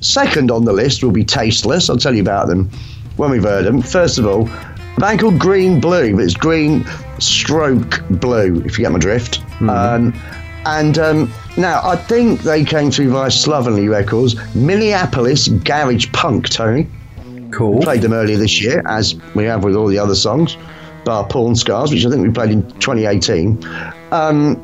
second 0.00 0.50
on 0.50 0.64
the 0.64 0.72
list 0.72 1.02
will 1.02 1.10
be 1.10 1.24
Tasteless. 1.24 1.90
I'll 1.90 1.98
tell 1.98 2.14
you 2.14 2.22
about 2.22 2.46
them 2.46 2.70
when 3.16 3.30
we've 3.30 3.42
heard 3.42 3.64
them. 3.64 3.82
First 3.82 4.18
of 4.18 4.26
all, 4.26 4.48
a 4.48 5.00
band 5.00 5.20
called 5.20 5.38
Green 5.38 5.80
Blue, 5.80 6.14
but 6.14 6.24
it's 6.24 6.34
Green 6.34 6.84
Stroke 7.20 8.02
Blue, 8.10 8.62
if 8.64 8.78
you 8.78 8.84
get 8.84 8.92
my 8.92 8.98
drift. 8.98 9.42
Um, 9.60 10.14
and 10.66 10.98
um, 10.98 11.32
now, 11.56 11.80
I 11.82 11.96
think 11.96 12.42
they 12.42 12.64
came 12.64 12.90
through 12.90 13.10
via 13.10 13.30
Slovenly 13.30 13.88
Records, 13.88 14.36
Minneapolis 14.54 15.48
Garage 15.48 16.10
Punk, 16.12 16.48
Tony. 16.48 16.86
Cool. 17.50 17.82
Played 17.82 18.02
them 18.02 18.12
earlier 18.12 18.36
this 18.36 18.60
year, 18.60 18.82
as 18.86 19.14
we 19.34 19.44
have 19.44 19.64
with 19.64 19.74
all 19.74 19.88
the 19.88 19.98
other 19.98 20.14
songs, 20.14 20.56
bar 21.04 21.26
Porn 21.26 21.56
Scars, 21.56 21.90
which 21.90 22.04
I 22.04 22.10
think 22.10 22.26
we 22.26 22.32
played 22.32 22.50
in 22.50 22.62
2018. 22.78 23.64
Um, 24.12 24.56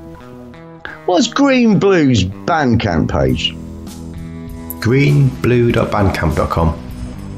what's 1.07 1.28
Green 1.28 1.78
Blue's 1.78 2.24
Bandcamp 2.24 3.11
page? 3.11 3.54
Greenblue.bandcamp.com. 4.80 6.86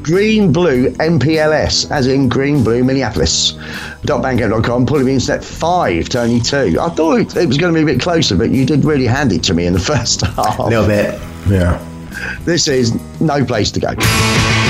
Green 0.09 0.51
Blue 0.51 0.89
MPLS, 0.93 1.91
as 1.91 2.07
in 2.07 2.31
Green 2.31 2.65
Blue 2.65 2.83
Minneapolis. 2.83 3.53
.bandcamp.com, 4.05 4.87
pulling 4.87 5.05
me 5.05 5.13
in 5.13 5.21
step 5.21 5.45
five, 5.45 6.09
Tony 6.09 6.41
two. 6.41 6.79
I 6.81 6.89
thought 6.89 7.21
it, 7.21 7.37
it 7.37 7.47
was 7.47 7.59
going 7.59 7.75
to 7.75 7.79
be 7.79 7.83
a 7.83 7.95
bit 7.95 8.01
closer, 8.01 8.35
but 8.35 8.51
you 8.51 8.65
did 8.65 8.87
really 8.87 9.05
hand 9.05 9.33
it 9.33 9.43
to 9.45 9.55
me 9.55 9.67
in 9.67 9.75
the 9.75 9.79
first 9.93 10.23
half. 10.23 10.59
A 10.61 10.63
little 10.63 10.87
bit. 10.87 11.21
Yeah. 11.47 11.79
This 12.41 12.69
is 12.69 12.99
no 13.21 13.45
place 13.45 13.71
to 13.73 13.81
go. 13.81 14.68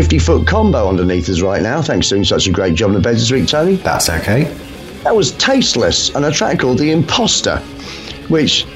50 0.00 0.18
Foot 0.18 0.46
Combo 0.46 0.88
underneath 0.88 1.28
us 1.28 1.42
right 1.42 1.60
now. 1.60 1.82
Thanks 1.82 2.08
for 2.08 2.14
doing 2.14 2.24
such 2.24 2.46
a 2.46 2.50
great 2.50 2.74
job 2.74 2.88
in 2.88 2.94
the 2.94 3.00
bed 3.00 3.16
this 3.16 3.30
week, 3.30 3.46
Tony. 3.46 3.74
That's 3.76 4.08
okay. 4.08 4.44
That 5.04 5.14
was 5.14 5.32
Tasteless 5.32 6.08
and 6.14 6.24
a 6.24 6.30
track 6.30 6.60
called 6.60 6.78
The 6.78 6.90
Imposter, 6.90 7.58
which, 8.28 8.66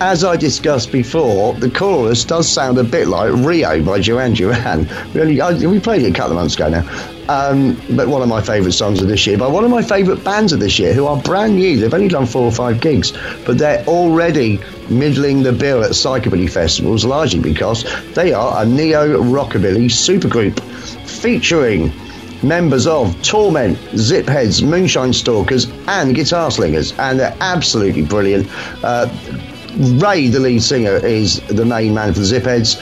as 0.00 0.24
I 0.24 0.34
discussed 0.34 0.90
before, 0.90 1.54
the 1.54 1.70
chorus 1.70 2.24
does 2.24 2.48
sound 2.48 2.78
a 2.78 2.82
bit 2.82 3.06
like 3.06 3.32
Rio 3.32 3.80
by 3.84 4.00
Joanne 4.00 4.32
Duran. 4.32 4.88
We, 5.14 5.20
only, 5.20 5.40
I, 5.40 5.52
we 5.52 5.78
played 5.78 6.02
it 6.02 6.10
a 6.10 6.12
couple 6.12 6.32
of 6.32 6.38
months 6.38 6.56
ago 6.56 6.68
now. 6.68 7.08
Um, 7.28 7.80
but 7.94 8.08
one 8.08 8.20
of 8.20 8.28
my 8.28 8.42
favourite 8.42 8.74
songs 8.74 9.00
of 9.00 9.06
this 9.06 9.24
year 9.24 9.38
by 9.38 9.46
one 9.46 9.62
of 9.62 9.70
my 9.70 9.82
favourite 9.82 10.24
bands 10.24 10.52
of 10.52 10.58
this 10.58 10.80
year 10.80 10.92
who 10.92 11.06
are 11.06 11.16
brand 11.16 11.54
new. 11.54 11.78
They've 11.78 11.94
only 11.94 12.08
done 12.08 12.26
four 12.26 12.42
or 12.42 12.50
five 12.50 12.80
gigs, 12.80 13.12
but 13.46 13.56
they're 13.56 13.84
already 13.86 14.58
middling 14.90 15.44
the 15.44 15.52
bill 15.52 15.84
at 15.84 15.92
psychobilly 15.92 16.50
festivals, 16.50 17.04
largely 17.04 17.38
because 17.38 17.84
they 18.14 18.32
are 18.32 18.64
a 18.64 18.66
neo 18.66 19.22
rockabilly 19.22 19.84
supergroup 19.84 20.58
featuring 21.22 21.92
members 22.42 22.88
of 22.88 23.20
Torment, 23.22 23.78
Zipheads, 23.94 24.60
Moonshine 24.60 25.12
Stalkers, 25.12 25.70
and 25.86 26.16
Guitar 26.16 26.50
Slingers, 26.50 26.92
and 26.98 27.20
they're 27.20 27.36
absolutely 27.40 28.02
brilliant. 28.02 28.48
Uh, 28.82 29.08
Ray, 30.02 30.28
the 30.28 30.40
lead 30.40 30.62
singer, 30.62 30.96
is 30.96 31.40
the 31.46 31.64
main 31.64 31.94
man 31.94 32.12
for 32.12 32.18
the 32.18 32.26
Zipheads, 32.26 32.76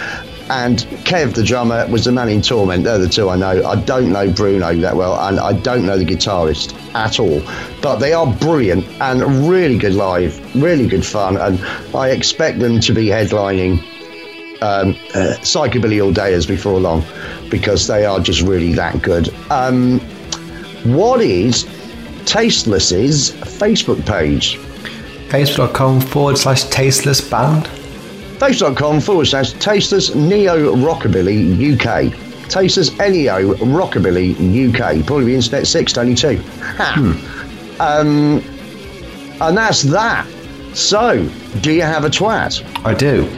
and 0.49 0.79
Kev, 1.05 1.35
the 1.35 1.45
drummer, 1.45 1.87
was 1.89 2.07
the 2.07 2.13
man 2.13 2.31
in 2.31 2.41
Torment. 2.41 2.85
They're 2.85 2.99
the 2.99 3.11
two 3.11 3.29
I 3.29 3.37
know. 3.37 3.65
I 3.65 3.77
don't 3.77 4.11
know 4.11 4.33
Bruno 4.33 4.75
that 4.77 4.97
well, 4.97 5.21
and 5.29 5.39
I 5.39 5.53
don't 5.53 5.85
know 5.85 5.99
the 5.99 6.07
guitarist 6.07 6.75
at 6.95 7.21
all. 7.21 7.43
But 7.83 7.97
they 7.97 8.15
are 8.15 8.27
brilliant 8.27 8.87
and 9.03 9.49
really 9.49 9.77
good 9.77 9.95
live, 9.95 10.41
really 10.57 10.89
good 10.89 11.05
fun, 11.05 11.37
and 11.37 11.61
I 11.95 12.09
expect 12.09 12.59
them 12.59 12.81
to 12.81 12.95
be 12.95 13.07
headlining 13.07 13.85
um, 14.63 14.91
uh, 15.15 15.37
Psychobilly 15.41 16.05
All 16.05 16.13
Dayers 16.13 16.47
before 16.47 16.79
long 16.81 17.05
because 17.51 17.87
they 17.87 18.05
are 18.05 18.21
just 18.21 18.43
really 18.43 18.73
that 18.75 19.03
good. 19.03 19.29
Um, 19.51 20.01
what 20.85 21.21
is 21.21 21.65
Tasteless's 22.27 23.33
Facebook 23.33 24.05
page? 24.07 24.59
Facebook.com 25.29 26.01
forward 26.01 26.39
slash 26.39 26.65
tasteless 26.65 27.21
band. 27.21 27.65
Facebook.com 28.39 29.01
forward 29.01 29.27
slash 29.27 29.53
Tasteless 29.53 30.15
Neo 30.15 30.75
Rockabilly 30.75 31.75
UK. 31.75 32.49
Tasteless 32.49 32.91
Neo 32.99 33.55
Rockabilly 33.57 34.35
UK. 34.35 35.07
Probably 35.07 35.27
the 35.27 35.35
Internet 35.35 35.67
6, 35.67 35.99
only 35.99 36.15
two. 36.15 36.39
Ha. 36.61 37.77
Um, 37.81 38.43
and 39.41 39.57
that's 39.57 39.83
that. 39.83 40.27
So, 40.75 41.29
do 41.61 41.73
you 41.73 41.83
have 41.83 42.05
a 42.05 42.11
twat? 42.11 42.63
I 42.85 42.95
do. 42.95 43.29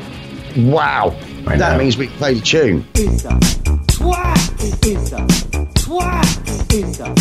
Wow. 0.56 1.10
That 1.46 1.78
means 1.78 1.96
we 1.96 2.08
played 2.08 2.38
the 2.38 2.42
tune. 2.42 2.86
It's 2.94 3.24
a 3.24 3.30
twat. 3.30 4.86
It's 4.86 5.12
a 5.12 5.16
twat. 5.74 6.72
It's 6.74 7.00
a 7.00 7.12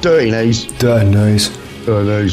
Dirty 0.00 0.30
nose. 0.30 0.64
Dirty 0.78 1.10
nose. 1.10 1.48
Dirty 1.84 2.30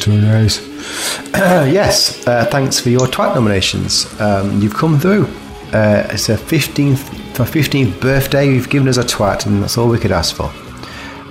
uh, 1.33 1.67
yes. 1.69 2.27
Uh, 2.27 2.45
thanks 2.45 2.79
for 2.79 2.89
your 2.89 3.07
twat 3.07 3.35
nominations. 3.35 4.05
Um, 4.21 4.61
you've 4.61 4.73
come 4.75 4.99
through. 4.99 5.25
Uh, 5.73 6.07
it's 6.11 6.29
a 6.29 6.35
15th 6.37 6.97
for 7.35 7.43
15th 7.43 7.99
birthday. 7.99 8.47
You've 8.47 8.69
given 8.69 8.87
us 8.87 8.97
a 8.97 9.03
twat, 9.03 9.45
and 9.45 9.61
that's 9.63 9.77
all 9.77 9.89
we 9.89 9.97
could 9.99 10.11
ask 10.11 10.35
for. 10.35 10.51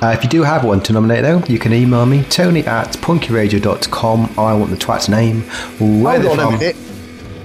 Uh, 0.03 0.09
if 0.09 0.23
you 0.23 0.29
do 0.29 0.43
have 0.43 0.63
one 0.65 0.81
to 0.83 0.93
nominate, 0.93 1.23
though, 1.23 1.43
you 1.49 1.59
can 1.59 1.73
email 1.73 2.05
me, 2.07 2.23
tony 2.25 2.61
at 2.67 2.89
punkyradio.com. 2.99 4.35
I 4.39 4.53
want 4.55 4.71
the 4.71 4.77
twat's 4.77 5.09
name. 5.09 5.43
Where 5.81 6.21
Hold 6.21 6.39
a 6.39 6.43
from. 6.43 6.55
minute. 6.59 6.77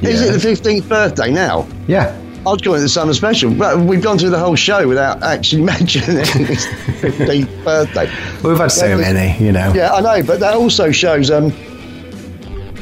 Is 0.02 0.22
it 0.22 0.32
the 0.34 0.70
15th 0.70 0.89
birthday 0.89 1.32
now? 1.32 1.68
Yeah. 1.88 2.18
I 2.39 2.43
was 2.52 2.62
calling 2.62 2.80
it 2.80 2.82
the 2.82 2.89
summer 2.89 3.14
special, 3.14 3.54
but 3.54 3.80
we've 3.80 4.02
gone 4.02 4.18
through 4.18 4.32
the 4.32 4.39
whole 4.39 4.56
show 4.56 4.88
without 4.88 5.22
actually 5.22 5.62
mentioning 5.76 6.18
his 6.26 6.66
15th 6.66 7.64
birthday. 7.64 8.12
We've 8.43 8.58
had 8.58 8.72
so 8.72 8.88
Yeah, 8.88 8.95
many, 9.14 9.45
you 9.45 9.52
know. 9.52 9.72
Yeah, 9.74 9.93
I 9.93 10.02
know, 10.02 10.26
but 10.26 10.39
that 10.39 10.56
also 10.56 10.91
shows 10.91 11.30
um, 11.30 11.49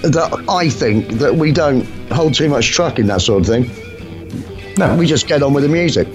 that 0.01 0.45
I 0.49 0.70
think 0.70 1.09
that 1.20 1.36
we 1.36 1.51
don't 1.51 1.86
hold 2.09 2.34
too 2.34 2.47
much 2.49 2.72
truck 2.72 2.99
in 2.99 3.07
that 3.07 3.22
sort 3.22 3.41
of 3.41 3.47
thing. 3.47 4.76
No, 4.78 4.95
we, 4.95 5.05
just 5.05 5.28
get 5.28 5.43
on 5.43 5.53
with 5.53 5.63
the 5.65 5.70
music. 5.70 6.07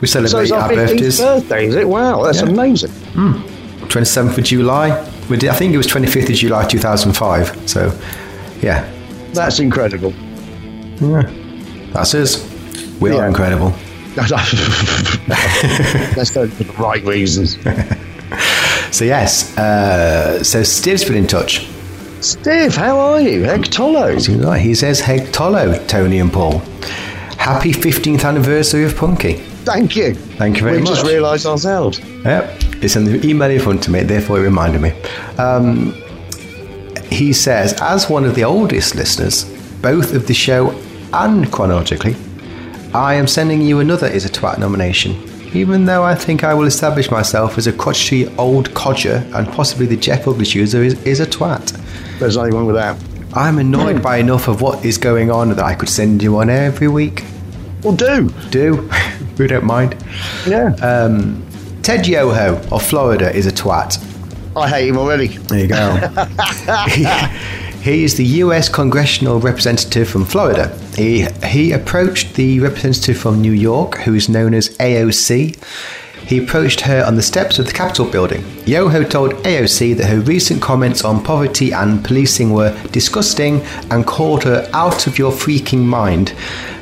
We 0.00 0.08
So 0.08 0.26
celebrate 0.26 0.42
it's 0.44 0.52
our 0.52 0.68
birthdays. 0.68 1.18
birthday, 1.18 1.66
is 1.66 1.74
it? 1.76 1.88
Wow, 1.88 2.24
that's 2.24 2.40
Yeah. 2.42 2.48
amazing. 2.48 2.90
27th 3.88 4.38
of 4.38 4.44
July. 4.44 5.06
We 5.28 5.36
did, 5.36 5.50
I 5.50 5.54
think 5.54 5.74
it 5.74 5.76
was 5.76 5.86
25th 5.86 6.28
of 6.30 6.34
July 6.36 6.64
2005. 6.64 7.52
So, 7.66 7.92
yeah. 8.62 8.84
That's 9.32 9.58
incredible. 9.60 10.12
Yeah. 11.00 11.28
That's 11.92 12.14
us. 12.14 12.44
We 13.00 13.10
are 13.10 13.14
Yeah. 13.14 13.28
incredible. 13.28 13.72
That's 16.16 16.30
for 16.30 16.46
the 16.46 16.66
right 16.78 17.04
reasons. 17.04 17.56
So, 18.92 19.04
yes. 19.04 19.56
Uh, 19.56 20.42
so, 20.42 20.64
Steve's 20.64 21.04
been 21.04 21.14
in 21.16 21.26
touch. 21.28 21.68
Steve, 22.20 22.74
how 22.74 22.98
are 22.98 23.20
you? 23.20 23.42
Hectolo. 23.42 24.18
He 24.58 24.74
says, 24.74 24.98
Hey, 25.00 25.20
Tolo, 25.20 25.78
Tony 25.86 26.18
and 26.18 26.32
Paul. 26.32 26.58
Happy 27.38 27.72
15th 27.72 28.24
anniversary 28.24 28.84
of 28.84 28.96
Punky. 28.96 29.40
Thank 29.64 29.96
you. 29.96 30.14
Thank 30.14 30.56
you 30.56 30.62
very 30.64 30.76
we 30.76 30.82
much. 30.82 30.90
We 30.90 30.94
just 30.96 31.06
realised 31.06 31.46
ourselves. 31.46 31.98
Yep. 31.98 32.62
It's 32.82 32.96
in 32.96 33.04
the 33.04 33.26
email 33.26 33.50
in 33.50 33.60
front 33.60 33.86
of 33.86 33.92
me, 33.92 34.02
therefore 34.02 34.38
it 34.38 34.42
reminded 34.42 34.80
me. 34.80 34.90
Um, 35.38 35.92
he 37.10 37.32
says, 37.32 37.74
as 37.80 38.08
one 38.08 38.24
of 38.24 38.34
the 38.34 38.44
oldest 38.44 38.94
listeners, 38.94 39.44
both 39.82 40.14
of 40.14 40.26
the 40.26 40.34
show 40.34 40.70
and 41.12 41.50
chronologically, 41.52 42.16
I 42.94 43.14
am 43.14 43.26
sending 43.26 43.60
you 43.60 43.80
another 43.80 44.06
Is 44.06 44.24
a 44.24 44.28
Twat 44.28 44.58
nomination. 44.58 45.14
Even 45.52 45.84
though 45.84 46.04
I 46.04 46.14
think 46.14 46.44
I 46.44 46.54
will 46.54 46.66
establish 46.66 47.10
myself 47.10 47.58
as 47.58 47.66
a 47.66 47.72
crotchety 47.72 48.28
old 48.36 48.72
codger 48.72 49.28
and 49.34 49.48
possibly 49.48 49.84
the 49.84 49.96
Jeff 49.96 50.28
Ugly 50.28 50.46
user 50.46 50.82
is, 50.82 50.94
is 51.04 51.18
a 51.18 51.26
twat. 51.26 51.76
There's 52.20 52.36
nothing 52.36 52.54
wrong 52.54 52.66
with 52.66 52.76
that. 52.76 52.96
I'm 53.34 53.58
annoyed 53.58 54.00
by 54.00 54.18
enough 54.18 54.46
of 54.46 54.62
what 54.62 54.84
is 54.84 54.96
going 54.96 55.30
on 55.30 55.48
that 55.50 55.58
I 55.58 55.74
could 55.74 55.88
send 55.88 56.22
you 56.22 56.34
one 56.34 56.50
every 56.50 56.86
week. 56.86 57.24
Well, 57.82 57.96
do. 57.96 58.28
Do. 58.50 58.88
we 59.40 59.48
don't 59.48 59.64
mind. 59.64 59.96
Yeah. 60.46 60.74
Um, 60.82 61.44
Ted 61.82 62.06
Yoho 62.06 62.60
of 62.70 62.82
Florida 62.82 63.34
is 63.34 63.46
a 63.46 63.50
twat. 63.50 63.98
I 64.56 64.68
hate 64.68 64.88
him 64.88 64.98
already. 64.98 65.28
There 65.28 65.58
you 65.58 65.68
go. 65.68 65.96
he 67.82 68.04
is 68.04 68.16
the 68.16 68.24
US 68.24 68.68
congressional 68.68 69.40
representative 69.40 70.08
from 70.08 70.24
Florida. 70.24 70.76
He, 70.94 71.26
he 71.46 71.72
approached 71.72 72.34
the 72.34 72.60
representative 72.60 73.16
from 73.16 73.40
New 73.40 73.52
York, 73.52 73.96
who 73.98 74.14
is 74.14 74.28
known 74.28 74.54
as 74.54 74.68
AOC. 74.78 75.56
He 76.30 76.38
approached 76.38 76.82
her 76.82 77.04
on 77.04 77.16
the 77.16 77.22
steps 77.22 77.58
of 77.58 77.66
the 77.66 77.72
Capitol 77.72 78.08
building. 78.08 78.44
Yoho 78.64 79.02
told 79.02 79.32
AOC 79.42 79.96
that 79.96 80.06
her 80.06 80.20
recent 80.20 80.62
comments 80.62 81.04
on 81.04 81.24
poverty 81.24 81.72
and 81.72 82.04
policing 82.04 82.52
were 82.52 82.72
disgusting 82.92 83.62
and 83.90 84.06
called 84.06 84.44
her 84.44 84.70
out 84.72 85.08
of 85.08 85.18
your 85.18 85.32
freaking 85.32 85.82
mind. 85.82 86.32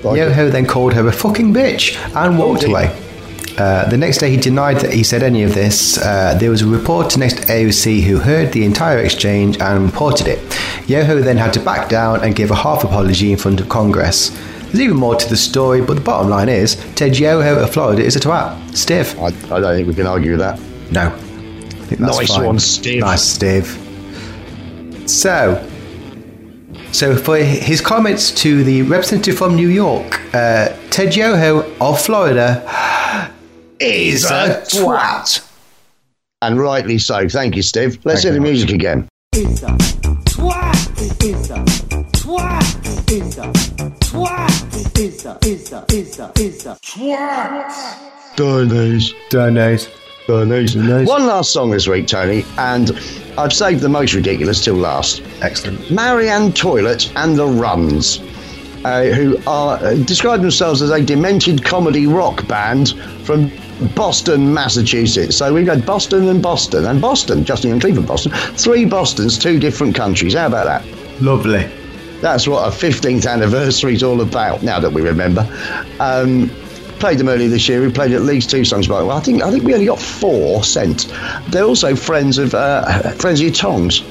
Yoho 0.04 0.50
then 0.50 0.66
called 0.66 0.92
her 0.92 1.08
a 1.08 1.12
fucking 1.12 1.54
bitch 1.54 1.96
and 2.14 2.38
walked 2.38 2.64
away. 2.64 2.94
Uh, 3.56 3.88
the 3.88 3.96
next 3.96 4.18
day, 4.18 4.30
he 4.30 4.36
denied 4.36 4.80
that 4.80 4.92
he 4.92 5.02
said 5.02 5.22
any 5.22 5.42
of 5.44 5.54
this. 5.54 5.96
Uh, 5.96 6.36
there 6.38 6.50
was 6.50 6.60
a 6.60 6.66
reporter 6.66 7.18
next 7.18 7.38
to 7.38 7.42
AOC 7.44 8.02
who 8.02 8.18
heard 8.18 8.52
the 8.52 8.66
entire 8.66 8.98
exchange 8.98 9.58
and 9.60 9.86
reported 9.86 10.28
it. 10.28 10.38
Yoho 10.86 11.22
then 11.22 11.38
had 11.38 11.54
to 11.54 11.60
back 11.60 11.88
down 11.88 12.22
and 12.22 12.36
give 12.36 12.50
a 12.50 12.54
half 12.54 12.84
apology 12.84 13.32
in 13.32 13.38
front 13.38 13.60
of 13.60 13.68
Congress. 13.70 14.30
There's 14.68 14.80
even 14.80 14.96
more 14.98 15.16
to 15.16 15.28
the 15.28 15.36
story, 15.36 15.80
but 15.80 15.94
the 15.94 16.00
bottom 16.02 16.28
line 16.28 16.50
is 16.50 16.76
Ted 16.94 17.18
Yoho 17.18 17.62
of 17.62 17.72
Florida 17.72 18.02
is 18.02 18.16
a 18.16 18.20
twat. 18.20 18.76
Stiff. 18.76 19.18
I, 19.18 19.26
I 19.26 19.30
don't 19.60 19.76
think 19.76 19.88
we 19.88 19.94
can 19.94 20.06
argue 20.06 20.32
with 20.32 20.40
that. 20.40 20.60
No. 20.92 21.06
I 21.06 21.10
think 21.86 22.00
that's 22.02 22.18
Nice 22.18 22.28
fine. 22.28 22.46
one, 22.46 22.58
Steve. 22.58 23.00
Nice, 23.00 23.22
Steve. 23.22 23.66
So, 25.06 25.66
so 26.92 27.16
for 27.16 27.38
his 27.38 27.80
comments 27.80 28.30
to 28.42 28.62
the 28.62 28.82
representative 28.82 29.38
from 29.38 29.56
New 29.56 29.68
York, 29.68 30.20
uh, 30.34 30.76
Ted 30.90 31.16
Yoho 31.16 31.64
of 31.80 31.98
Florida 31.98 32.62
is 33.80 34.26
a 34.26 34.62
twat. 34.68 35.44
And 36.42 36.60
rightly 36.60 36.98
so. 36.98 37.26
Thank 37.26 37.56
you, 37.56 37.62
Steve. 37.62 37.98
Let's 38.04 38.22
hear 38.22 38.32
the 38.32 38.40
music 38.40 38.70
again. 38.70 39.08
Donnies. 42.28 42.87
Donate. 50.26 51.08
One 51.08 51.26
last 51.26 51.54
song 51.54 51.70
this 51.70 51.88
week, 51.88 52.06
Tony, 52.06 52.44
and 52.58 52.90
I've 53.38 53.54
saved 53.54 53.80
the 53.80 53.88
most 53.88 54.12
ridiculous 54.12 54.62
till 54.62 54.74
last. 54.74 55.22
Excellent. 55.40 55.90
Marianne 55.90 56.52
Toilet 56.52 57.10
and 57.16 57.38
the 57.38 57.46
Runs, 57.46 58.20
uh, 58.84 59.04
who 59.04 59.38
are 59.46 59.78
uh, 59.78 59.94
describe 59.94 60.42
themselves 60.42 60.82
as 60.82 60.90
a 60.90 61.02
demented 61.02 61.64
comedy 61.64 62.06
rock 62.06 62.46
band 62.46 62.90
from 63.24 63.50
Boston, 63.94 64.52
Massachusetts. 64.52 65.38
So 65.38 65.54
we've 65.54 65.66
had 65.66 65.86
Boston 65.86 66.28
and 66.28 66.42
Boston 66.42 66.84
and 66.84 67.00
Boston, 67.00 67.42
Justin 67.42 67.72
and 67.72 67.80
Cleveland, 67.80 68.06
Boston. 68.06 68.32
Three 68.32 68.84
Bostons, 68.84 69.38
two 69.38 69.58
different 69.58 69.94
countries. 69.94 70.34
How 70.34 70.48
about 70.48 70.66
that? 70.66 71.22
Lovely. 71.22 71.87
That's 72.20 72.48
what 72.48 72.66
a 72.66 72.70
15th 72.70 73.30
anniversary 73.30 73.94
is 73.94 74.02
all 74.02 74.20
about. 74.20 74.62
Now 74.62 74.80
that 74.80 74.90
we 74.90 75.02
remember, 75.02 75.46
um, 76.00 76.50
played 76.98 77.18
them 77.18 77.28
earlier 77.28 77.48
this 77.48 77.68
year. 77.68 77.80
We 77.80 77.92
played 77.92 78.12
at 78.12 78.22
least 78.22 78.50
two 78.50 78.64
songs 78.64 78.88
by. 78.88 79.02
Well, 79.02 79.16
I 79.16 79.20
think 79.20 79.42
I 79.42 79.50
think 79.50 79.64
we 79.64 79.72
only 79.72 79.86
got 79.86 80.00
four 80.00 80.64
sent. 80.64 81.12
They're 81.48 81.64
also 81.64 81.94
friends 81.94 82.38
of 82.38 82.54
uh, 82.54 83.12
friends 83.12 83.40
of 83.40 83.46
your 83.46 83.54
Tongs. 83.54 84.02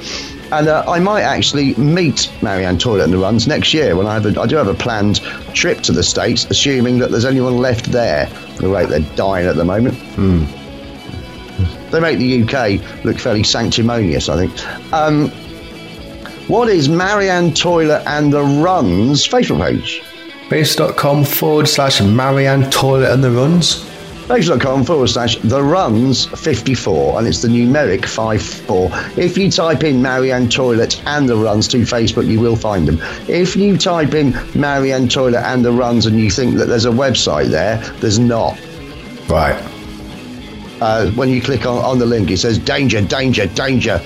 And 0.50 0.70
uh, 0.70 0.86
I 0.88 1.00
might 1.00 1.24
actually 1.24 1.76
meet 1.76 2.32
Marianne 2.42 2.78
Toilet 2.78 3.04
and 3.04 3.14
the 3.14 3.18
Runs 3.18 3.48
next 3.48 3.74
year 3.74 3.98
when 3.98 4.08
I 4.08 4.14
have 4.14 4.26
a, 4.26 4.40
I 4.40 4.46
do 4.46 4.56
have 4.56 4.70
a 4.70 4.74
planned 4.74 5.18
trip 5.54 5.82
to 5.82 5.92
the 5.92 6.04
States, 6.04 6.46
assuming 6.46 7.00
that 7.00 7.12
there's 7.12 7.26
anyone 7.26 7.58
left 7.58 7.92
there. 7.92 8.28
The 8.60 8.70
rate 8.70 8.88
they're 8.88 9.02
dying 9.18 9.46
at 9.46 9.58
the 9.58 9.66
moment. 9.66 9.98
They 11.92 12.00
make 12.00 12.18
the 12.18 12.44
UK 12.44 13.04
look 13.04 13.18
fairly 13.18 13.44
sanctimonious, 13.44 14.30
I 14.30 14.38
think. 14.46 14.94
Um, 14.94 15.32
what 16.48 16.70
is 16.70 16.88
Marianne 16.88 17.54
Toilet 17.54 18.04
and 18.06 18.32
the 18.32 18.44
Runs 18.44 19.28
Facebook 19.28 19.62
page? 19.62 20.04
Base.com 20.50 21.26
forward 21.26 21.68
slash 21.68 22.02
Marianne 22.02 22.70
Toilet 22.70 23.12
and 23.12 23.24
the 23.24 23.32
Runs. 23.32 23.84
Facebook.com 24.28 24.84
forward 24.84 25.08
slash 25.08 25.38
the 25.38 25.64
runs 25.64 26.26
54 26.26 27.18
and 27.18 27.28
it's 27.28 27.42
the 27.42 27.48
numeric 27.48 28.06
54. 28.06 28.90
If 29.18 29.38
you 29.38 29.50
type 29.50 29.86
in 29.86 30.02
Marianne 30.02 30.50
Toilet 30.50 31.02
and 31.06 31.30
the 31.30 31.38
runs 31.38 31.66
to 31.70 31.78
Facebook, 31.78 32.28
you 32.28 32.42
will 32.42 32.58
find 32.58 32.86
them. 32.86 33.00
If 33.30 33.56
you 33.56 33.78
type 33.78 34.14
in 34.14 34.36
Marianne 34.54 35.08
Toilet 35.08 35.46
and 35.46 35.64
the 35.64 35.72
runs 35.72 36.08
and 36.08 36.20
you 36.20 36.30
think 36.30 36.56
that 36.56 36.66
there's 36.66 36.84
a 36.84 36.92
website 36.92 37.52
there, 37.52 37.78
there's 38.02 38.20
not. 38.20 38.60
Right. 39.30 39.56
Uh, 40.82 41.10
when 41.12 41.30
you 41.30 41.42
click 41.42 41.66
on, 41.66 41.78
on 41.78 41.98
the 41.98 42.06
link, 42.06 42.30
it 42.30 42.38
says 42.38 42.60
danger, 42.60 43.02
danger, 43.02 43.48
danger, 43.48 44.02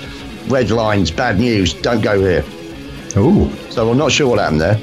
red 0.52 0.70
lines, 0.70 1.10
bad 1.10 1.40
news, 1.40 1.72
don't 1.72 2.02
go 2.02 2.20
here. 2.20 2.44
Ooh. 3.16 3.50
So 3.70 3.90
I'm 3.90 3.96
not 3.96 4.12
sure 4.12 4.28
what 4.28 4.38
happened 4.38 4.60
there. 4.60 4.78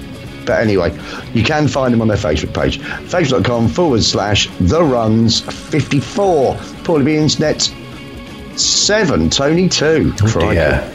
But 0.46 0.62
anyway, 0.62 0.98
you 1.34 1.44
can 1.44 1.68
find 1.68 1.94
them 1.94 2.02
on 2.02 2.08
their 2.08 2.18
Facebook 2.18 2.54
page. 2.56 2.80
Facebook.com 2.80 3.68
forward 3.68 4.04
slash 4.04 4.50
the 4.60 4.84
runs 4.84 5.42
54. 5.42 6.56
Paulie 6.56 7.06
Bean's 7.06 7.40
net 7.40 7.62
7. 8.60 9.30
Tony 9.30 9.70
2. 9.70 10.14
Crikey. 10.18 10.56
dear. 10.56 10.94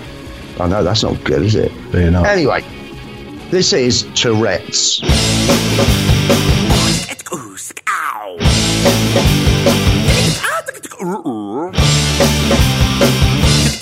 I 0.58 0.66
know, 0.66 0.82
that's 0.82 1.04
not 1.04 1.22
good, 1.24 1.42
is 1.42 1.54
it? 1.54 1.72
Really 1.92 2.10
not. 2.10 2.26
Anyway, 2.26 2.64
this 3.50 3.72
is 3.72 4.02
Tourette's. 4.14 5.00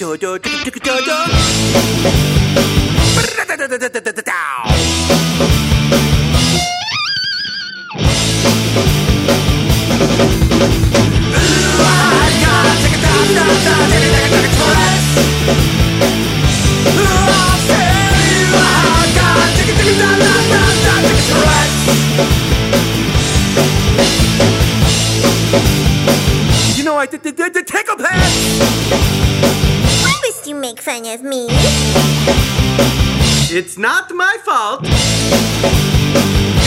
You 0.03 0.09
know, 26.85 26.97
I 26.97 27.07
did. 27.07 27.72
Thing 30.93 31.09
as 31.09 31.23
me. 31.23 31.47
It's 33.57 33.79
not 33.79 34.13
my 34.15 34.37
fault. 34.45 34.81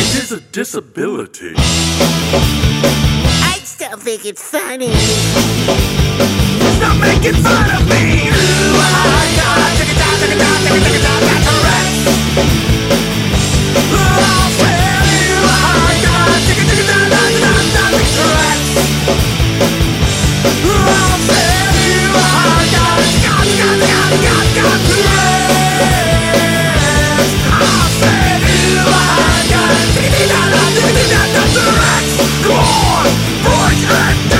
It 0.01 0.09
is 0.21 0.31
a 0.31 0.39
disability. 0.51 1.53
I 3.51 3.59
still 3.63 3.97
think 3.97 4.25
it's 4.25 4.41
funny. 4.41 4.93
Stop 6.77 6.97
making 7.01 7.37
fun 7.45 7.69
of 7.77 7.87
me. 7.87 8.29
Ooh, 8.29 8.81
I 8.81 9.29
got 9.37 9.77
take 9.77 9.91
it 9.93 9.99
down, 10.01 10.15
take 10.21 10.33
it 10.35 10.39
down, 10.39 10.57
take 10.65 10.73
it, 10.73 10.83
take 10.85 10.97
it 10.99 11.03
down, 11.05 11.21
that's 11.29 11.47
a 11.51 11.55
Rex. 11.65 11.87
Ooh, 13.93 14.25
I'll 14.31 14.44
Break 24.55 24.71
it! 34.31 34.34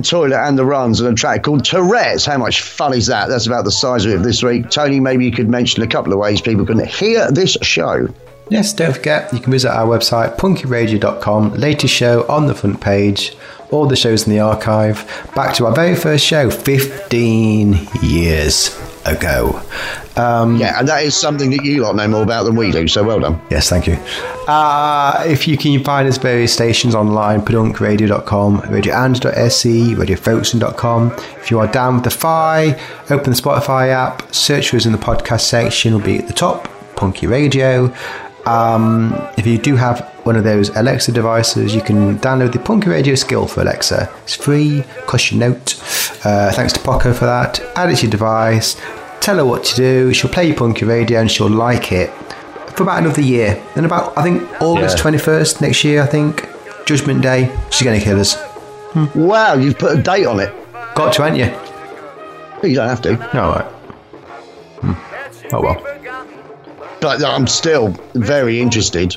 Toilet 0.00 0.38
and 0.46 0.56
the 0.56 0.64
Runs 0.64 1.00
and 1.00 1.12
a 1.12 1.14
track 1.14 1.42
called 1.42 1.64
Tourette's. 1.64 2.24
How 2.24 2.38
much 2.38 2.62
fun 2.62 2.94
is 2.94 3.06
that? 3.08 3.28
That's 3.28 3.46
about 3.46 3.64
the 3.64 3.72
size 3.72 4.06
of 4.06 4.12
it 4.12 4.22
this 4.22 4.42
week. 4.42 4.70
Tony, 4.70 5.00
maybe 5.00 5.24
you 5.26 5.32
could 5.32 5.48
mention 5.50 5.82
a 5.82 5.86
couple 5.86 6.12
of 6.12 6.18
ways 6.18 6.40
people 6.40 6.64
can 6.64 6.82
hear 6.86 7.30
this 7.30 7.58
show. 7.62 8.08
Yes, 8.48 8.72
don't 8.72 8.94
forget, 8.94 9.32
you 9.32 9.40
can 9.40 9.50
visit 9.52 9.70
our 9.70 9.86
website, 9.86 10.36
punkyradio.com, 10.36 11.54
latest 11.54 11.94
show 11.94 12.26
on 12.28 12.46
the 12.46 12.54
front 12.54 12.80
page, 12.80 13.34
all 13.70 13.86
the 13.86 13.96
shows 13.96 14.26
in 14.26 14.32
the 14.32 14.40
archive, 14.40 15.04
back 15.34 15.54
to 15.56 15.66
our 15.66 15.74
very 15.74 15.96
first 15.96 16.24
show 16.24 16.50
15 16.50 17.78
years 18.02 18.78
ago. 19.06 19.60
Um, 20.16 20.56
Yeah, 20.58 20.78
and 20.78 20.88
that 20.88 21.02
is 21.02 21.14
something 21.14 21.50
that 21.50 21.64
you 21.64 21.82
lot 21.82 21.96
know 21.96 22.08
more 22.08 22.22
about 22.22 22.44
than 22.44 22.54
we 22.56 22.70
do, 22.70 22.86
so 22.88 23.02
well 23.02 23.20
done. 23.20 23.40
Yes, 23.50 23.68
thank 23.70 23.86
you. 23.86 23.96
Uh, 24.48 25.22
if 25.26 25.46
you 25.46 25.56
can 25.56 25.82
find 25.84 26.08
us 26.08 26.18
various 26.18 26.52
stations 26.52 26.94
online, 26.94 27.42
pedunkradio.com, 27.42 28.62
radioand.se, 28.62 29.94
radiofolkson.com. 29.94 31.12
If 31.40 31.50
you 31.50 31.60
are 31.60 31.68
down 31.68 31.94
with 31.96 32.04
the 32.04 32.10
Fi, 32.10 32.72
open 33.10 33.30
the 33.30 33.40
Spotify 33.40 33.88
app, 33.90 34.34
search 34.34 34.70
for 34.70 34.76
us 34.76 34.86
in 34.86 34.92
the 34.92 34.98
podcast 34.98 35.42
section, 35.42 35.92
will 35.92 36.00
be 36.00 36.18
at 36.18 36.26
the 36.26 36.32
top, 36.32 36.68
Punky 36.96 37.28
Radio. 37.28 37.94
Um, 38.44 39.14
if 39.38 39.46
you 39.46 39.58
do 39.58 39.76
have 39.76 40.00
one 40.24 40.34
of 40.34 40.42
those 40.42 40.70
Alexa 40.70 41.12
devices, 41.12 41.72
you 41.72 41.80
can 41.80 42.18
download 42.18 42.52
the 42.52 42.58
Punky 42.58 42.90
Radio 42.90 43.14
skill 43.14 43.46
for 43.46 43.60
Alexa. 43.60 44.12
It's 44.24 44.34
free, 44.34 44.82
costs 45.06 45.30
you 45.30 45.38
note. 45.38 45.74
Uh, 46.24 46.50
thanks 46.52 46.72
to 46.72 46.80
Poco 46.80 47.12
for 47.12 47.26
that. 47.26 47.60
Add 47.76 47.90
it 47.90 47.96
to 47.96 48.02
your 48.02 48.10
device, 48.10 48.76
tell 49.20 49.36
her 49.36 49.44
what 49.44 49.62
to 49.64 49.76
do. 49.76 50.12
She'll 50.12 50.30
play 50.30 50.52
Punky 50.52 50.84
Radio 50.84 51.20
and 51.20 51.30
she'll 51.30 51.48
like 51.48 51.92
it 51.92 52.10
for 52.76 52.82
about 52.84 52.98
another 53.02 53.22
year. 53.22 53.62
Then 53.74 53.84
about 53.84 54.16
I 54.16 54.22
think 54.22 54.42
August 54.60 54.96
Yeah. 54.98 55.02
twenty 55.02 55.18
first 55.18 55.60
next 55.60 55.84
year. 55.84 56.02
I 56.02 56.06
think 56.06 56.48
Judgment 56.86 57.22
Day. 57.22 57.50
She's 57.70 57.84
gonna 57.84 58.00
kill 58.00 58.20
us. 58.20 58.36
Wow, 59.14 59.54
you've 59.54 59.78
put 59.78 59.98
a 59.98 60.02
date 60.02 60.26
on 60.26 60.40
it. 60.40 60.52
Got 60.94 61.14
to, 61.14 61.24
ain't 61.24 61.36
you? 61.36 61.50
You 62.68 62.76
don't 62.76 62.88
have 62.88 63.00
to. 63.02 63.12
No, 63.34 63.42
all 63.42 63.52
right. 63.54 63.64
Hmm. 64.80 64.92
Oh 65.54 65.60
well. 65.62 65.82
But 67.00 67.24
I'm 67.24 67.46
still 67.48 67.88
very 68.14 68.60
interested 68.60 69.16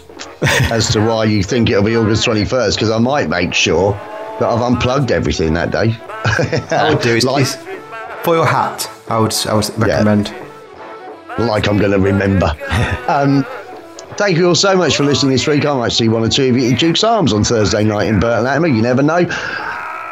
as 0.71 0.89
to 0.93 1.01
why 1.05 1.25
you 1.25 1.43
think 1.43 1.69
it'll 1.69 1.83
be 1.83 1.95
August 1.95 2.25
21st, 2.25 2.73
because 2.75 2.89
I 2.89 2.97
might 2.97 3.29
make 3.29 3.53
sure 3.53 3.91
that 4.39 4.43
I've 4.49 4.61
unplugged 4.61 5.11
everything 5.11 5.53
that 5.53 5.69
day. 5.69 5.95
I 6.71 6.89
would 6.89 7.01
do 7.03 7.15
is 7.15 7.23
like, 7.25 7.45
your 8.25 8.45
hat. 8.45 8.89
I 9.07 9.19
would 9.19 9.35
I 9.47 9.53
would 9.53 9.69
recommend. 9.77 10.33
Like 11.37 11.67
I'm 11.67 11.77
going 11.77 11.91
to 11.91 11.99
remember. 11.99 12.45
um, 13.07 13.45
thank 14.17 14.37
you 14.37 14.47
all 14.47 14.55
so 14.55 14.75
much 14.75 14.97
for 14.97 15.03
listening 15.03 15.31
this 15.31 15.47
week. 15.47 15.65
I 15.65 15.75
might 15.75 15.91
see 15.91 16.09
one 16.09 16.23
or 16.23 16.29
two 16.29 16.49
of 16.49 16.57
you 16.57 16.71
at 16.71 16.79
Duke's 16.79 17.03
Arms 17.03 17.33
on 17.33 17.43
Thursday 17.43 17.83
night 17.83 18.07
in 18.07 18.19
Burton 18.19 18.45
Latimer. 18.45 18.67
You 18.67 18.81
never 18.81 19.03
know. 19.03 19.23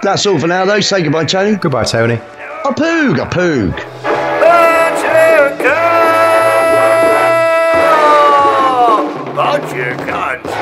That's 0.02 0.26
all 0.26 0.40
for 0.40 0.48
now, 0.48 0.66
though. 0.66 0.82
Say 0.82 1.02
goodbye, 1.02 1.26
Tony. 1.26 1.56
Goodbye, 1.58 1.86
Tony. 1.86 2.16
A 2.16 2.74
poog, 2.74 3.22
a 3.22 3.26
poog. 3.26 3.74
Bunch 4.44 5.04
of 5.06 5.60
guns, 5.60 5.70
yeah. 9.76 10.53